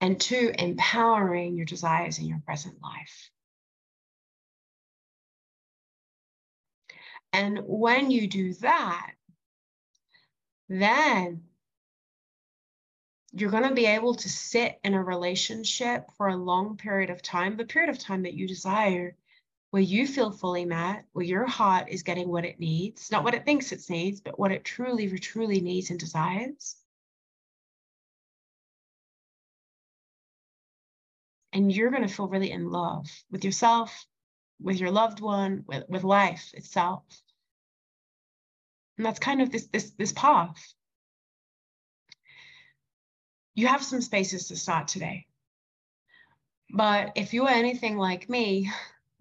And 0.00 0.20
two, 0.20 0.52
empowering 0.58 1.56
your 1.56 1.64
desires 1.64 2.18
in 2.18 2.26
your 2.26 2.42
present 2.44 2.76
life. 2.82 3.30
And 7.32 7.60
when 7.64 8.10
you 8.10 8.26
do 8.26 8.52
that, 8.54 9.12
then 10.68 11.44
you're 13.32 13.50
going 13.50 13.68
to 13.68 13.74
be 13.74 13.86
able 13.86 14.14
to 14.14 14.28
sit 14.28 14.78
in 14.84 14.94
a 14.94 15.02
relationship 15.02 16.10
for 16.16 16.28
a 16.28 16.36
long 16.36 16.76
period 16.76 17.08
of 17.08 17.22
time, 17.22 17.56
the 17.56 17.64
period 17.64 17.88
of 17.88 17.98
time 17.98 18.24
that 18.24 18.34
you 18.34 18.46
desire, 18.46 19.16
where 19.72 19.82
you 19.82 20.06
feel 20.06 20.30
fully 20.30 20.66
met, 20.66 21.06
where 21.14 21.24
your 21.24 21.46
heart 21.46 21.88
is 21.88 22.02
getting 22.02 22.28
what 22.28 22.44
it 22.44 22.60
needs, 22.60 23.10
not 23.10 23.24
what 23.24 23.32
it 23.32 23.46
thinks 23.46 23.72
it 23.72 23.82
needs, 23.88 24.20
but 24.20 24.38
what 24.38 24.52
it 24.52 24.64
truly, 24.64 25.08
truly 25.18 25.62
needs 25.62 25.88
and 25.88 25.98
desires. 25.98 26.76
And 31.54 31.72
you're 31.72 31.90
going 31.90 32.06
to 32.06 32.14
feel 32.14 32.28
really 32.28 32.50
in 32.50 32.70
love 32.70 33.06
with 33.30 33.46
yourself, 33.46 34.06
with 34.60 34.76
your 34.76 34.90
loved 34.90 35.20
one, 35.20 35.64
with, 35.66 35.84
with 35.88 36.04
life 36.04 36.50
itself. 36.52 37.04
And 38.98 39.06
that's 39.06 39.18
kind 39.18 39.40
of 39.40 39.50
this 39.50 39.68
this 39.68 39.92
this 39.92 40.12
path. 40.12 40.74
You 43.54 43.68
have 43.68 43.82
some 43.82 44.02
spaces 44.02 44.48
to 44.48 44.56
start 44.56 44.88
today. 44.88 45.24
But 46.68 47.12
if 47.16 47.32
you 47.32 47.44
are 47.46 47.54
anything 47.54 47.96
like 47.96 48.28
me, 48.28 48.70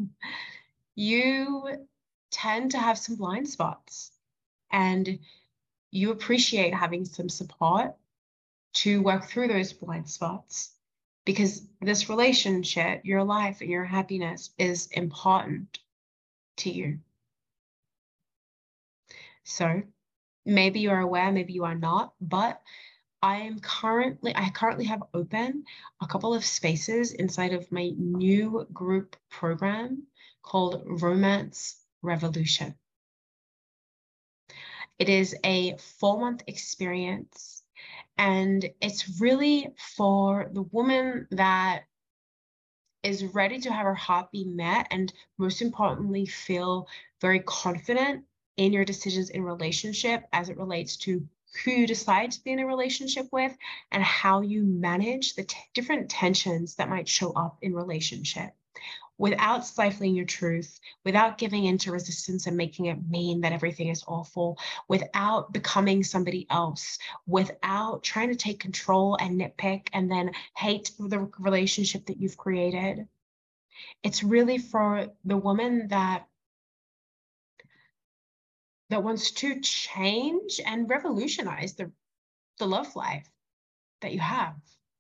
you 0.96 1.88
tend 2.32 2.72
to 2.72 2.80
have 2.80 2.98
some 2.98 3.16
blind 3.16 3.48
spots 3.48 4.12
and 4.72 5.20
you 5.92 6.12
appreciate 6.12 6.74
having 6.74 7.06
some 7.06 7.30
support 7.30 7.94
to 8.74 9.02
work 9.02 9.26
through 9.26 9.48
those 9.50 9.74
blind 9.74 10.10
spots 10.10 10.72
because 11.26 11.68
this 11.82 12.10
relationship, 12.10 13.02
your 13.04 13.24
life, 13.24 13.62
and 13.62 13.70
your 13.70 13.84
happiness 13.84 14.52
is 14.58 14.88
important 14.88 15.80
to 16.58 16.70
you. 16.72 17.00
So 19.44 19.84
maybe 20.46 20.80
you're 20.80 21.00
aware, 21.00 21.32
maybe 21.32 21.54
you 21.54 21.66
are 21.66 21.76
not, 21.76 22.14
but 22.22 22.62
I 23.24 23.38
am 23.42 23.60
currently, 23.60 24.36
I 24.36 24.50
currently 24.50 24.86
have 24.86 25.04
open 25.14 25.66
a 26.02 26.08
couple 26.08 26.34
of 26.34 26.44
spaces 26.44 27.12
inside 27.12 27.54
of 27.54 27.72
my 27.72 27.92
new 27.96 28.68
group 28.74 29.16
program 29.30 30.08
called 30.42 30.82
Romance 30.86 31.76
Revolution. 32.02 32.76
It 34.98 35.08
is 35.08 35.36
a 35.44 35.78
four 35.78 36.20
month 36.20 36.44
experience 36.48 37.64
and 38.18 38.68
it's 38.82 39.20
really 39.22 39.68
for 39.78 40.50
the 40.52 40.64
woman 40.64 41.28
that 41.32 41.84
is 43.04 43.24
ready 43.24 43.60
to 43.60 43.72
have 43.72 43.86
her 43.86 43.96
heart 43.96 44.32
be 44.32 44.46
met 44.46 44.88
and 44.92 45.12
most 45.38 45.62
importantly 45.62 46.26
feel 46.26 46.88
very 47.20 47.40
confident 47.40 48.26
in 48.58 48.74
your 48.74 48.86
decisions 48.86 49.30
in 49.30 49.44
relationship 49.44 50.24
as 50.34 50.50
it 50.50 50.58
relates 50.58 50.98
to 50.98 51.28
who 51.64 51.72
you 51.72 51.88
decide 51.88 52.32
to 52.32 52.44
be 52.44 52.52
in 52.52 52.60
a 52.60 52.66
relationship 52.66 53.28
with 53.32 53.56
and 53.92 54.04
how 54.04 54.42
you 54.42 54.64
manage 54.64 55.36
the 55.36 55.44
t- 55.44 55.58
different 55.74 56.10
tensions 56.10 56.76
that 56.76 56.90
might 56.90 57.08
show 57.08 57.32
up 57.34 57.58
in 57.62 57.74
relationship 57.74 58.52
without 59.22 59.64
stifling 59.64 60.16
your 60.16 60.26
truth, 60.26 60.80
without 61.06 61.38
giving 61.38 61.66
into 61.66 61.92
resistance 61.92 62.48
and 62.48 62.58
making 62.58 62.88
it 62.88 63.08
mean 63.08 63.42
that 63.42 63.52
everything 63.52 63.90
is 63.90 64.04
awful, 64.08 64.58
without 64.88 65.54
becoming 65.54 66.04
somebody 66.04 66.48
else, 66.50 66.98
without 67.28 68.02
trying 68.02 68.30
to 68.30 68.36
take 68.36 68.60
control 68.60 69.16
and 69.22 69.40
nitpick 69.40 69.88
and 69.94 70.12
then 70.12 70.32
hate 70.58 70.90
the 70.98 71.30
relationship 71.38 72.08
that 72.08 72.20
you've 72.20 72.36
created. 72.36 73.08
It's 74.02 74.24
really 74.24 74.58
for 74.58 75.10
the 75.24 75.38
woman 75.38 75.90
that 75.90 76.26
that 78.92 79.02
wants 79.02 79.32
to 79.32 79.58
change 79.62 80.60
and 80.66 80.90
revolutionize 80.90 81.76
the, 81.76 81.90
the 82.60 82.66
love 82.66 82.94
life 82.94 83.26
that 84.02 84.12
you 84.12 84.20
have. 84.20 84.54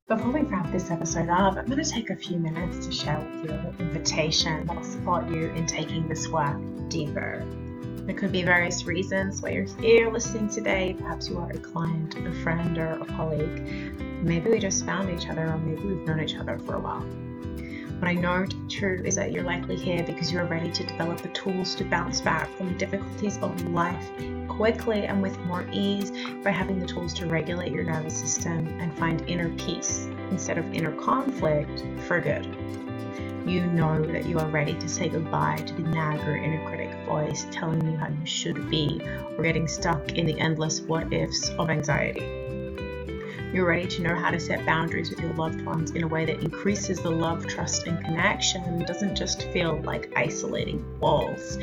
Before 0.08 0.32
we 0.32 0.42
wrap 0.42 0.72
this 0.72 0.90
episode 0.90 1.28
up, 1.28 1.58
I'm 1.58 1.66
going 1.66 1.84
to 1.84 1.90
take 1.90 2.10
a 2.10 2.16
few 2.16 2.38
minutes 2.38 2.86
to 2.86 2.92
share 2.92 3.20
with 3.20 3.44
you 3.44 3.52
an 3.52 3.76
invitation 3.80 4.66
that 4.66 4.78
will 4.78 4.84
support 4.84 5.30
you 5.30 5.50
in 5.52 5.66
taking 5.66 6.08
this 6.08 6.30
work 6.30 6.58
deeper. 6.88 7.46
There 8.06 8.16
could 8.16 8.32
be 8.32 8.44
various 8.44 8.86
reasons 8.86 9.42
why 9.42 9.50
you're 9.50 9.78
here 9.82 10.10
listening 10.10 10.48
today. 10.48 10.96
Perhaps 10.98 11.28
you 11.28 11.38
are 11.40 11.52
a 11.52 11.60
client, 11.60 12.16
a 12.16 12.32
friend, 12.44 12.78
or 12.78 12.94
a 12.94 13.06
colleague. 13.06 13.62
Maybe 14.24 14.52
we 14.52 14.60
just 14.60 14.86
found 14.86 15.10
each 15.10 15.28
other, 15.28 15.48
or 15.48 15.58
maybe 15.58 15.82
we've 15.82 16.08
known 16.08 16.22
each 16.22 16.36
other 16.36 16.58
for 16.60 16.76
a 16.76 16.80
while. 16.80 17.06
What 18.02 18.10
I 18.10 18.14
know 18.16 18.48
to 18.48 18.56
be 18.56 18.68
true 18.68 19.04
is 19.06 19.14
that 19.14 19.32
you're 19.32 19.44
likely 19.44 19.76
here 19.76 20.02
because 20.02 20.32
you're 20.32 20.46
ready 20.46 20.72
to 20.72 20.84
develop 20.84 21.22
the 21.22 21.28
tools 21.28 21.76
to 21.76 21.84
bounce 21.84 22.20
back 22.20 22.50
from 22.58 22.70
the 22.70 22.74
difficulties 22.74 23.38
of 23.44 23.62
life 23.68 24.10
quickly 24.48 25.06
and 25.06 25.22
with 25.22 25.38
more 25.42 25.68
ease 25.72 26.10
by 26.44 26.50
having 26.50 26.80
the 26.80 26.88
tools 26.88 27.14
to 27.14 27.28
regulate 27.28 27.72
your 27.72 27.84
nervous 27.84 28.18
system 28.18 28.66
and 28.80 28.92
find 28.98 29.22
inner 29.30 29.50
peace 29.56 30.08
instead 30.32 30.58
of 30.58 30.66
inner 30.74 30.94
conflict 30.94 31.86
for 32.08 32.20
good. 32.20 32.44
You 33.46 33.68
know 33.68 34.04
that 34.04 34.26
you 34.26 34.40
are 34.40 34.50
ready 34.50 34.74
to 34.74 34.90
say 34.90 35.08
goodbye 35.08 35.58
to 35.58 35.74
the 35.76 35.84
nagger 35.84 36.36
inner 36.36 36.68
critic 36.68 37.06
voice 37.06 37.46
telling 37.52 37.86
you 37.86 37.98
how 37.98 38.08
you 38.08 38.26
should 38.26 38.68
be 38.72 39.00
or 39.38 39.44
getting 39.44 39.68
stuck 39.68 40.14
in 40.14 40.26
the 40.26 40.40
endless 40.40 40.82
what 40.82 41.14
ifs 41.14 41.50
of 41.50 41.70
anxiety. 41.70 42.41
You're 43.54 43.68
ready 43.68 43.86
to 43.86 44.02
know 44.02 44.16
how 44.16 44.32
to 44.32 44.40
set 44.40 44.66
boundaries 44.66 45.10
with 45.10 45.20
your 45.20 45.34
loved 45.34 45.62
ones 45.66 45.92
in 45.92 46.04
a 46.04 46.08
way 46.08 46.24
that 46.24 46.40
increases 46.40 47.02
the 47.02 47.12
love, 47.12 47.46
trust, 47.48 47.86
and 47.86 48.02
connection 48.02 48.86
doesn't 48.86 49.14
just 49.14 49.44
feel 49.50 49.82
like 49.82 50.14
isolating 50.16 50.86
walls. 51.02 51.58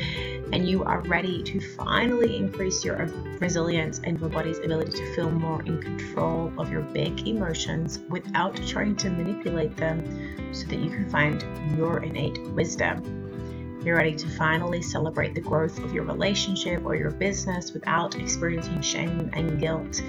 And 0.52 0.68
you 0.68 0.84
are 0.84 1.00
ready 1.00 1.42
to 1.44 1.60
finally 1.76 2.36
increase 2.36 2.84
your 2.84 3.06
resilience 3.40 4.02
and 4.04 4.20
your 4.20 4.28
body's 4.28 4.58
ability 4.58 4.98
to 4.98 5.14
feel 5.14 5.30
more 5.30 5.62
in 5.62 5.80
control 5.80 6.52
of 6.58 6.70
your 6.70 6.82
big 6.82 7.26
emotions 7.26 8.00
without 8.10 8.54
trying 8.66 8.94
to 8.96 9.08
manipulate 9.08 9.74
them 9.78 10.52
so 10.52 10.66
that 10.66 10.80
you 10.80 10.90
can 10.90 11.08
find 11.08 11.42
your 11.74 12.02
innate 12.02 12.38
wisdom. 12.48 13.80
You're 13.82 13.96
ready 13.96 14.14
to 14.14 14.28
finally 14.36 14.82
celebrate 14.82 15.34
the 15.34 15.40
growth 15.40 15.78
of 15.78 15.94
your 15.94 16.04
relationship 16.04 16.84
or 16.84 16.96
your 16.96 17.12
business 17.12 17.72
without 17.72 18.16
experiencing 18.16 18.82
shame 18.82 19.30
and 19.32 19.58
guilt 19.58 20.02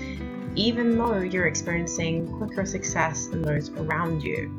even 0.56 0.98
though 0.98 1.20
you're 1.20 1.48
experiencing 1.48 2.28
quicker 2.38 2.66
success 2.66 3.28
than 3.28 3.42
those 3.42 3.70
around 3.72 4.24
you. 4.24 4.52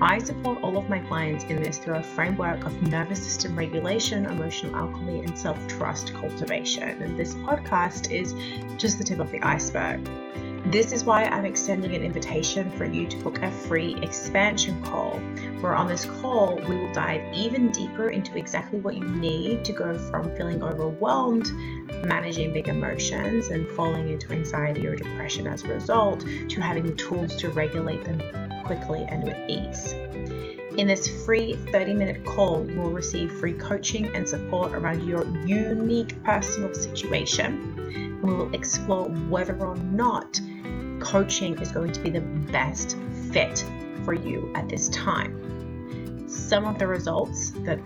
I 0.00 0.18
support 0.18 0.62
all 0.62 0.76
of 0.76 0.90
my 0.90 0.98
clients 0.98 1.44
in 1.44 1.62
this 1.62 1.78
through 1.78 1.94
a 1.94 2.02
framework 2.02 2.66
of 2.66 2.82
nervous 2.82 3.22
system 3.22 3.56
regulation, 3.56 4.26
emotional 4.26 4.76
alchemy, 4.76 5.20
and 5.20 5.38
self 5.38 5.58
trust 5.68 6.12
cultivation. 6.12 7.02
And 7.02 7.18
this 7.18 7.34
podcast 7.34 8.10
is 8.12 8.34
just 8.76 8.98
the 8.98 9.04
tip 9.04 9.20
of 9.20 9.30
the 9.30 9.40
iceberg. 9.42 10.06
This 10.70 10.90
is 10.90 11.04
why 11.04 11.26
I'm 11.26 11.44
extending 11.44 11.94
an 11.94 12.02
invitation 12.02 12.72
for 12.72 12.84
you 12.84 13.06
to 13.06 13.16
book 13.18 13.40
a 13.40 13.52
free 13.52 13.94
expansion 14.02 14.82
call, 14.82 15.12
where 15.60 15.76
on 15.76 15.86
this 15.86 16.06
call, 16.06 16.56
we 16.68 16.76
will 16.76 16.92
dive 16.92 17.22
even 17.32 17.70
deeper 17.70 18.10
into 18.10 18.36
exactly 18.36 18.80
what 18.80 18.96
you 18.96 19.04
need 19.04 19.64
to 19.64 19.72
go 19.72 19.96
from 19.96 20.34
feeling 20.36 20.64
overwhelmed, 20.64 21.52
managing 22.04 22.52
big 22.52 22.66
emotions, 22.66 23.46
and 23.46 23.68
falling 23.76 24.08
into 24.08 24.32
anxiety 24.32 24.88
or 24.88 24.96
depression 24.96 25.46
as 25.46 25.62
a 25.62 25.68
result, 25.68 26.26
to 26.48 26.60
having 26.60 26.96
tools 26.96 27.36
to 27.36 27.48
regulate 27.50 28.02
them 28.04 28.20
quickly 28.64 29.06
and 29.08 29.22
with 29.22 29.36
ease. 29.48 29.94
In 30.76 30.86
this 30.86 31.24
free 31.24 31.54
30 31.72 31.94
minute 31.94 32.24
call, 32.26 32.68
you 32.70 32.78
will 32.78 32.90
receive 32.90 33.32
free 33.32 33.54
coaching 33.54 34.14
and 34.14 34.28
support 34.28 34.74
around 34.74 35.08
your 35.08 35.24
unique 35.46 36.22
personal 36.22 36.74
situation. 36.74 38.20
We 38.22 38.34
will 38.34 38.54
explore 38.54 39.08
whether 39.08 39.56
or 39.56 39.76
not 39.76 40.38
coaching 41.00 41.58
is 41.60 41.72
going 41.72 41.92
to 41.92 42.00
be 42.00 42.10
the 42.10 42.20
best 42.20 42.98
fit 43.32 43.64
for 44.04 44.12
you 44.12 44.52
at 44.54 44.68
this 44.68 44.90
time. 44.90 46.28
Some 46.28 46.66
of 46.66 46.78
the 46.78 46.86
results 46.86 47.52
that 47.64 47.78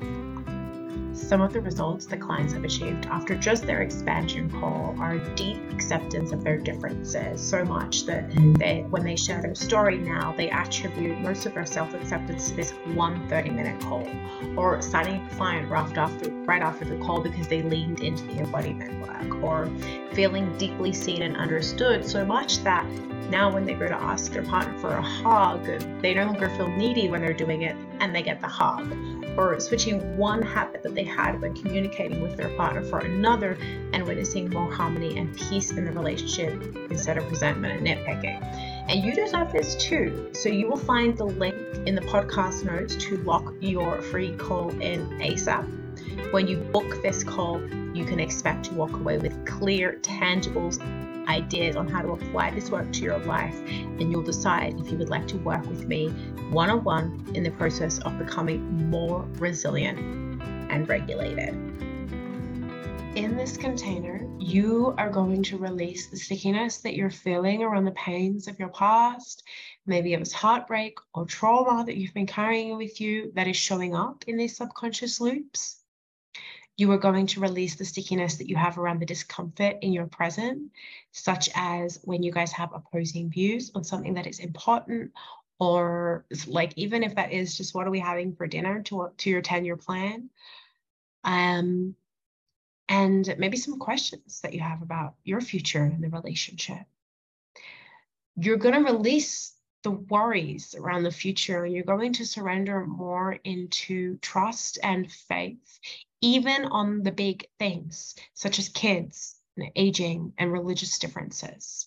some 1.30 1.42
of 1.42 1.52
the 1.52 1.60
results 1.60 2.06
the 2.06 2.16
clients 2.16 2.52
have 2.52 2.64
achieved 2.64 3.06
after 3.06 3.36
just 3.36 3.64
their 3.64 3.82
expansion 3.82 4.50
call 4.50 4.96
are 4.98 5.18
deep 5.36 5.62
acceptance 5.70 6.32
of 6.32 6.42
their 6.42 6.58
differences, 6.58 7.40
so 7.40 7.64
much 7.64 8.04
that 8.04 8.28
they, 8.58 8.84
when 8.90 9.04
they 9.04 9.14
share 9.14 9.40
their 9.40 9.54
story 9.54 9.96
now, 9.98 10.34
they 10.36 10.50
attribute 10.50 11.20
most 11.20 11.46
of 11.46 11.54
their 11.54 11.64
self 11.64 11.94
acceptance 11.94 12.48
to 12.48 12.56
this 12.56 12.72
one 12.94 13.28
30 13.28 13.50
minute 13.50 13.80
call, 13.80 14.08
or 14.56 14.82
signing 14.82 15.24
a 15.24 15.34
client 15.36 15.70
right 15.70 15.96
after, 15.96 16.32
right 16.46 16.62
after 16.62 16.84
the 16.84 16.96
call 16.96 17.20
because 17.20 17.46
they 17.46 17.62
leaned 17.62 18.00
into 18.00 18.24
the 18.24 18.38
embodiment 18.38 19.00
work, 19.06 19.44
or 19.44 19.70
feeling 20.12 20.52
deeply 20.58 20.92
seen 20.92 21.22
and 21.22 21.36
understood 21.36 22.04
so 22.04 22.24
much 22.24 22.58
that 22.64 22.84
now 23.30 23.54
when 23.54 23.64
they 23.64 23.74
go 23.74 23.86
to 23.86 23.94
ask 23.94 24.32
their 24.32 24.42
partner 24.42 24.76
for 24.80 24.88
a 24.88 25.02
hug, 25.02 25.64
they 26.02 26.12
no 26.12 26.24
longer 26.24 26.48
feel 26.56 26.66
needy 26.66 27.08
when 27.08 27.20
they're 27.20 27.32
doing 27.32 27.62
it 27.62 27.76
and 28.00 28.12
they 28.12 28.22
get 28.22 28.40
the 28.40 28.48
hug 28.48 28.92
or 29.40 29.58
switching 29.58 30.16
one 30.18 30.42
habit 30.42 30.82
that 30.82 30.94
they 30.94 31.02
had 31.02 31.40
when 31.40 31.54
communicating 31.54 32.20
with 32.20 32.36
their 32.36 32.50
partner 32.56 32.82
for 32.82 32.98
another 32.98 33.56
and 33.94 34.06
witnessing 34.06 34.50
more 34.50 34.70
harmony 34.70 35.16
and 35.16 35.34
peace 35.34 35.70
in 35.70 35.86
the 35.86 35.92
relationship 35.92 36.62
instead 36.90 37.16
of 37.16 37.28
resentment 37.30 37.78
and 37.78 37.86
nitpicking. 37.86 38.38
And 38.88 39.02
you 39.02 39.14
deserve 39.14 39.50
this 39.50 39.76
too. 39.76 40.30
So 40.34 40.50
you 40.50 40.68
will 40.68 40.76
find 40.76 41.16
the 41.16 41.24
link 41.24 41.56
in 41.86 41.94
the 41.94 42.02
podcast 42.02 42.64
notes 42.64 42.96
to 42.96 43.16
lock 43.18 43.54
your 43.60 44.02
free 44.02 44.36
call 44.36 44.68
in 44.80 45.08
ASAP. 45.20 45.79
When 46.30 46.46
you 46.46 46.58
book 46.58 47.02
this 47.02 47.24
call, 47.24 47.60
you 47.92 48.04
can 48.04 48.20
expect 48.20 48.66
to 48.66 48.74
walk 48.74 48.92
away 48.92 49.18
with 49.18 49.44
clear, 49.46 49.96
tangible 49.96 50.70
ideas 51.26 51.74
on 51.74 51.88
how 51.88 52.02
to 52.02 52.12
apply 52.12 52.52
this 52.52 52.70
work 52.70 52.92
to 52.92 53.02
your 53.02 53.18
life, 53.18 53.58
and 53.68 54.12
you'll 54.12 54.22
decide 54.22 54.78
if 54.78 54.90
you 54.90 54.98
would 54.98 55.08
like 55.08 55.26
to 55.28 55.38
work 55.38 55.66
with 55.66 55.86
me 55.86 56.08
one 56.50 56.70
on 56.70 56.84
one 56.84 57.26
in 57.34 57.42
the 57.42 57.50
process 57.50 57.98
of 58.00 58.16
becoming 58.18 58.88
more 58.88 59.22
resilient 59.38 59.98
and 60.70 60.88
regulated. 60.88 61.48
In 63.16 63.36
this 63.36 63.56
container, 63.56 64.24
you 64.38 64.94
are 64.98 65.10
going 65.10 65.42
to 65.42 65.58
release 65.58 66.06
the 66.06 66.16
stickiness 66.16 66.78
that 66.78 66.94
you're 66.94 67.10
feeling 67.10 67.64
around 67.64 67.86
the 67.86 67.90
pains 67.92 68.46
of 68.46 68.56
your 68.60 68.68
past. 68.68 69.42
Maybe 69.84 70.12
it 70.12 70.20
was 70.20 70.32
heartbreak 70.32 70.96
or 71.12 71.26
trauma 71.26 71.84
that 71.84 71.96
you've 71.96 72.14
been 72.14 72.26
carrying 72.26 72.76
with 72.76 73.00
you 73.00 73.32
that 73.34 73.48
is 73.48 73.56
showing 73.56 73.96
up 73.96 74.22
in 74.28 74.36
these 74.36 74.56
subconscious 74.56 75.20
loops 75.20 75.79
you 76.80 76.90
are 76.92 76.98
going 76.98 77.26
to 77.26 77.40
release 77.40 77.74
the 77.74 77.84
stickiness 77.84 78.36
that 78.36 78.48
you 78.48 78.56
have 78.56 78.78
around 78.78 79.00
the 79.00 79.06
discomfort 79.06 79.76
in 79.82 79.92
your 79.92 80.06
present, 80.06 80.70
such 81.12 81.50
as 81.54 82.00
when 82.04 82.22
you 82.22 82.32
guys 82.32 82.52
have 82.52 82.72
opposing 82.72 83.28
views 83.28 83.70
on 83.74 83.84
something 83.84 84.14
that 84.14 84.26
is 84.26 84.38
important, 84.38 85.12
or 85.58 86.24
like 86.46 86.72
even 86.76 87.02
if 87.02 87.14
that 87.16 87.32
is 87.32 87.54
just 87.54 87.74
what 87.74 87.86
are 87.86 87.90
we 87.90 88.00
having 88.00 88.34
for 88.34 88.46
dinner 88.46 88.80
to, 88.80 89.10
to 89.18 89.28
your 89.28 89.42
10 89.42 89.66
year 89.66 89.76
plan. 89.76 90.30
Um, 91.22 91.94
and 92.88 93.34
maybe 93.36 93.58
some 93.58 93.78
questions 93.78 94.40
that 94.40 94.54
you 94.54 94.60
have 94.60 94.80
about 94.80 95.16
your 95.22 95.42
future 95.42 95.84
in 95.84 96.00
the 96.00 96.08
relationship. 96.08 96.86
You're 98.36 98.56
going 98.56 98.74
to 98.74 98.90
release 98.90 99.52
the 99.82 99.90
worries 99.90 100.74
around 100.78 101.02
the 101.02 101.10
future 101.10 101.66
you're 101.66 101.84
going 101.84 102.12
to 102.12 102.26
surrender 102.26 102.84
more 102.86 103.38
into 103.44 104.16
trust 104.18 104.78
and 104.82 105.10
faith 105.10 105.80
even 106.20 106.66
on 106.66 107.02
the 107.02 107.12
big 107.12 107.46
things 107.58 108.14
such 108.34 108.58
as 108.58 108.68
kids 108.68 109.40
and 109.56 109.70
aging 109.76 110.32
and 110.38 110.52
religious 110.52 110.98
differences. 110.98 111.86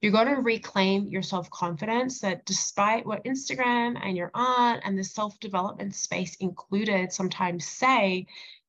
You're 0.00 0.12
going 0.12 0.28
to 0.28 0.40
reclaim 0.40 1.08
your 1.08 1.22
self 1.22 1.50
confidence 1.50 2.20
that 2.20 2.46
despite 2.46 3.04
what 3.04 3.24
Instagram 3.24 3.98
and 4.00 4.16
your 4.16 4.30
aunt 4.32 4.82
and 4.84 4.96
the 4.96 5.04
self 5.04 5.40
development 5.40 5.94
space 5.94 6.36
included 6.36 7.12
sometimes 7.12 7.66
say, 7.66 8.26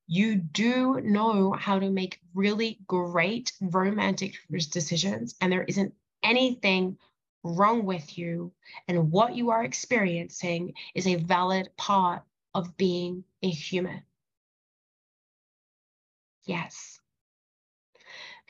you 0.08 0.36
do 0.36 1.00
know 1.02 1.52
how 1.52 1.78
to 1.78 1.92
make 1.92 2.20
really 2.34 2.80
great 2.88 3.52
romantic 3.62 4.34
decisions, 4.50 5.36
and 5.40 5.52
there 5.52 5.66
isn't 5.66 5.94
anything 6.24 6.98
wrong 7.44 7.86
with 7.86 8.18
you. 8.18 8.52
And 8.88 9.12
what 9.12 9.36
you 9.36 9.52
are 9.52 9.64
experiencing 9.64 10.74
is 10.96 11.08
a 11.08 11.16
valid 11.16 11.70
part 11.78 12.24
of 12.54 12.78
being 12.78 13.24
a 13.42 13.50
human. 13.50 14.04
Yes. 16.46 17.00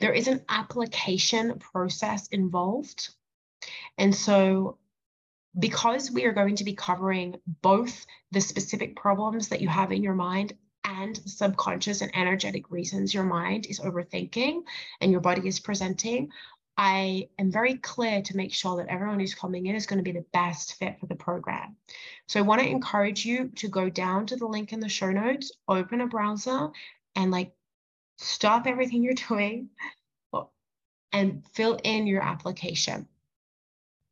There 0.00 0.12
is 0.12 0.28
an 0.28 0.42
application 0.48 1.58
process 1.58 2.26
involved. 2.28 3.10
And 3.98 4.14
so, 4.14 4.78
because 5.58 6.10
we 6.10 6.24
are 6.24 6.32
going 6.32 6.56
to 6.56 6.64
be 6.64 6.74
covering 6.74 7.36
both 7.60 8.06
the 8.30 8.40
specific 8.40 8.96
problems 8.96 9.48
that 9.48 9.60
you 9.60 9.68
have 9.68 9.92
in 9.92 10.02
your 10.02 10.14
mind 10.14 10.54
and 10.84 11.16
the 11.16 11.28
subconscious 11.28 12.00
and 12.00 12.10
energetic 12.16 12.70
reasons 12.70 13.12
your 13.12 13.24
mind 13.24 13.66
is 13.66 13.80
overthinking 13.80 14.62
and 15.00 15.12
your 15.12 15.20
body 15.20 15.46
is 15.46 15.60
presenting, 15.60 16.30
I 16.82 17.28
am 17.38 17.52
very 17.52 17.74
clear 17.74 18.22
to 18.22 18.36
make 18.38 18.54
sure 18.54 18.78
that 18.78 18.88
everyone 18.88 19.20
who's 19.20 19.34
coming 19.34 19.66
in 19.66 19.76
is 19.76 19.84
going 19.84 19.98
to 19.98 20.02
be 20.02 20.18
the 20.18 20.24
best 20.32 20.76
fit 20.76 20.98
for 20.98 21.04
the 21.04 21.14
program. 21.14 21.76
So 22.26 22.40
I 22.40 22.42
want 22.42 22.62
to 22.62 22.66
encourage 22.66 23.26
you 23.26 23.50
to 23.56 23.68
go 23.68 23.90
down 23.90 24.24
to 24.28 24.36
the 24.36 24.46
link 24.46 24.72
in 24.72 24.80
the 24.80 24.88
show 24.88 25.10
notes, 25.10 25.52
open 25.68 26.00
a 26.00 26.06
browser, 26.06 26.70
and 27.14 27.30
like 27.30 27.52
stop 28.16 28.66
everything 28.66 29.02
you're 29.04 29.12
doing 29.12 29.68
and 31.12 31.46
fill 31.52 31.78
in 31.84 32.06
your 32.06 32.22
application. 32.22 33.06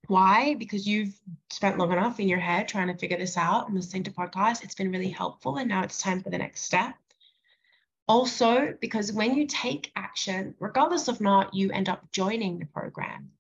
Why? 0.07 0.55
Because 0.55 0.87
you've 0.87 1.19
spent 1.49 1.79
long 1.79 1.91
enough 1.91 2.21
in 2.21 2.29
your 2.29 2.39
head 2.39 2.69
trying 2.69 2.89
to 2.89 2.99
figure 2.99 3.17
this 3.17 3.39
out 3.39 3.69
and 3.69 3.77
listening 3.77 4.03
to 4.03 4.11
podcasts. 4.11 4.63
It's 4.63 4.75
been 4.75 4.93
really 4.93 5.09
helpful. 5.09 5.57
And 5.57 5.71
now 5.71 5.85
it's 5.85 6.03
time 6.03 6.23
for 6.23 6.29
the 6.29 6.37
next 6.37 6.65
step. 6.65 6.95
Also, 8.09 8.75
because 8.81 9.13
when 9.13 9.35
you 9.35 9.47
take 9.47 9.93
action, 9.95 10.55
regardless 10.59 11.09
of 11.09 11.21
not 11.21 11.53
you 11.53 11.71
end 11.71 11.89
up 11.89 12.11
joining 12.11 12.59
the 12.59 12.67
program, 12.67 13.31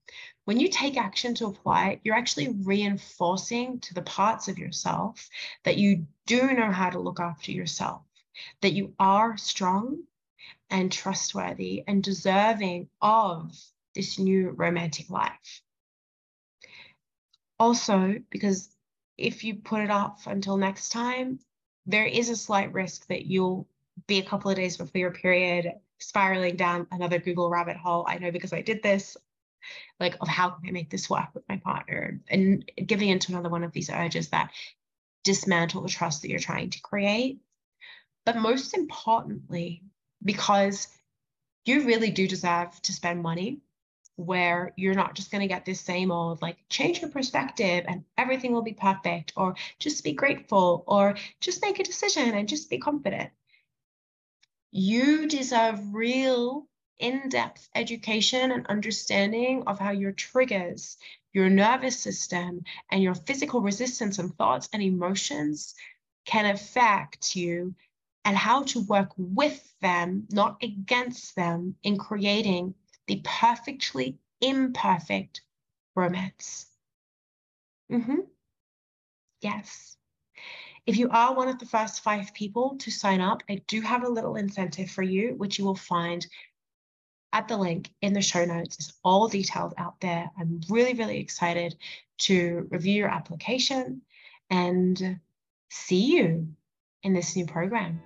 when 0.44 0.60
you 0.60 0.68
take 0.68 0.96
action 0.96 1.34
to 1.34 1.46
apply 1.46 2.00
you're 2.04 2.14
actually 2.14 2.48
reinforcing 2.48 3.80
to 3.80 3.94
the 3.94 4.02
parts 4.02 4.48
of 4.48 4.58
yourself 4.58 5.28
that 5.64 5.78
you 5.78 6.06
do 6.26 6.52
know 6.52 6.70
how 6.70 6.90
to 6.90 7.00
look 7.00 7.18
after 7.18 7.50
yourself, 7.50 8.02
that 8.60 8.72
you 8.72 8.94
are 8.98 9.36
strong, 9.38 10.02
and 10.70 10.92
trustworthy 10.92 11.82
and 11.86 12.02
deserving 12.02 12.88
of 13.00 13.56
this 13.94 14.18
new 14.18 14.50
romantic 14.50 15.08
life. 15.10 15.62
Also, 17.58 18.16
because 18.30 18.68
if 19.16 19.44
you 19.44 19.56
put 19.56 19.80
it 19.80 19.90
off 19.90 20.26
until 20.26 20.56
next 20.56 20.90
time, 20.90 21.38
there 21.86 22.06
is 22.06 22.28
a 22.28 22.36
slight 22.36 22.72
risk 22.72 23.06
that 23.08 23.26
you'll 23.26 23.66
be 24.06 24.18
a 24.18 24.24
couple 24.24 24.50
of 24.50 24.56
days 24.56 24.76
before 24.76 24.98
your 24.98 25.10
period 25.10 25.72
spiraling 25.98 26.56
down 26.56 26.86
another 26.92 27.18
Google 27.18 27.50
rabbit 27.50 27.76
hole. 27.76 28.04
I 28.06 28.18
know 28.18 28.30
because 28.30 28.52
I 28.52 28.62
did 28.62 28.82
this, 28.82 29.16
like, 29.98 30.16
of 30.20 30.28
how 30.28 30.50
can 30.50 30.68
I 30.68 30.72
make 30.72 30.90
this 30.90 31.10
work 31.10 31.28
with 31.34 31.48
my 31.48 31.56
partner 31.56 32.20
and 32.28 32.70
giving 32.86 33.08
into 33.08 33.32
another 33.32 33.48
one 33.48 33.64
of 33.64 33.72
these 33.72 33.90
urges 33.90 34.28
that 34.28 34.50
dismantle 35.24 35.82
the 35.82 35.88
trust 35.88 36.22
that 36.22 36.28
you're 36.28 36.38
trying 36.38 36.70
to 36.70 36.80
create. 36.80 37.40
But 38.24 38.36
most 38.36 38.74
importantly, 38.74 39.82
because 40.24 40.88
you 41.64 41.84
really 41.84 42.10
do 42.10 42.28
deserve 42.28 42.80
to 42.82 42.92
spend 42.92 43.22
money 43.22 43.60
where 44.16 44.72
you're 44.76 44.94
not 44.94 45.14
just 45.14 45.30
going 45.30 45.42
to 45.42 45.46
get 45.46 45.64
this 45.64 45.80
same 45.80 46.10
old 46.10 46.42
like 46.42 46.56
change 46.68 47.00
your 47.00 47.10
perspective 47.10 47.84
and 47.86 48.04
everything 48.16 48.52
will 48.52 48.62
be 48.62 48.72
perfect 48.72 49.32
or 49.36 49.54
just 49.78 50.02
be 50.02 50.12
grateful 50.12 50.82
or 50.88 51.14
just 51.40 51.62
make 51.62 51.78
a 51.78 51.84
decision 51.84 52.34
and 52.34 52.48
just 52.48 52.68
be 52.68 52.78
confident. 52.78 53.30
You 54.70 55.28
deserve 55.28 55.94
real 55.94 56.66
in-depth 56.98 57.68
education 57.74 58.50
and 58.50 58.66
understanding 58.66 59.62
of 59.66 59.78
how 59.78 59.90
your 59.90 60.12
triggers, 60.12 60.96
your 61.32 61.48
nervous 61.48 61.98
system 61.98 62.64
and 62.90 63.02
your 63.02 63.14
physical 63.14 63.60
resistance 63.60 64.18
and 64.18 64.34
thoughts 64.36 64.68
and 64.72 64.82
emotions 64.82 65.74
can 66.24 66.46
affect 66.46 67.36
you 67.36 67.74
and 68.24 68.36
how 68.36 68.62
to 68.64 68.80
work 68.80 69.12
with 69.16 69.72
them, 69.80 70.26
not 70.30 70.62
against 70.62 71.34
them, 71.36 71.76
in 71.82 71.96
creating 71.96 72.74
the 73.06 73.22
perfectly 73.24 74.18
imperfect 74.40 75.40
romance. 75.94 76.66
Mm-hmm. 77.90 78.20
Yes. 79.40 79.97
If 80.88 80.96
you 80.96 81.10
are 81.10 81.34
one 81.34 81.48
of 81.48 81.58
the 81.58 81.66
first 81.66 82.00
five 82.00 82.32
people 82.32 82.78
to 82.78 82.90
sign 82.90 83.20
up, 83.20 83.42
I 83.46 83.60
do 83.66 83.82
have 83.82 84.04
a 84.04 84.08
little 84.08 84.36
incentive 84.36 84.90
for 84.90 85.02
you, 85.02 85.34
which 85.36 85.58
you 85.58 85.66
will 85.66 85.76
find 85.76 86.26
at 87.30 87.46
the 87.46 87.58
link 87.58 87.90
in 88.00 88.14
the 88.14 88.22
show 88.22 88.46
notes. 88.46 88.76
It's 88.76 88.94
all 89.04 89.28
detailed 89.28 89.74
out 89.76 90.00
there. 90.00 90.30
I'm 90.38 90.62
really, 90.70 90.94
really 90.94 91.20
excited 91.20 91.76
to 92.20 92.66
review 92.70 92.94
your 92.94 93.10
application 93.10 94.00
and 94.48 95.20
see 95.68 96.16
you 96.16 96.48
in 97.02 97.12
this 97.12 97.36
new 97.36 97.44
program. 97.44 98.00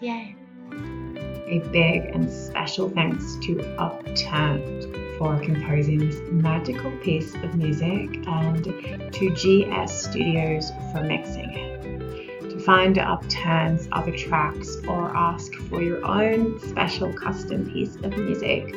Yay. 0.00 0.34
A 0.72 1.60
big 1.70 2.06
and 2.06 2.28
special 2.28 2.90
thanks 2.90 3.36
to 3.42 3.62
Upturned 3.78 5.16
for 5.16 5.38
composing 5.38 5.98
this 5.98 6.18
magical 6.32 6.90
piece 6.98 7.36
of 7.36 7.54
music 7.54 8.26
and 8.26 8.64
to 9.12 9.30
GS 9.30 9.92
Studios 9.92 10.72
for 10.90 11.04
mixing 11.04 11.50
it. 11.52 11.75
Find 12.66 12.96
Upturned's 12.96 13.88
other 13.92 14.10
tracks 14.10 14.78
or 14.88 15.16
ask 15.16 15.54
for 15.54 15.80
your 15.80 16.04
own 16.04 16.58
special 16.58 17.12
custom 17.12 17.70
piece 17.70 17.94
of 17.94 18.18
music, 18.18 18.74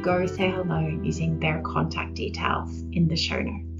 go 0.00 0.26
say 0.26 0.48
hello 0.48 0.78
using 1.02 1.40
their 1.40 1.60
contact 1.62 2.14
details 2.14 2.84
in 2.92 3.08
the 3.08 3.16
show 3.16 3.40
notes. 3.40 3.71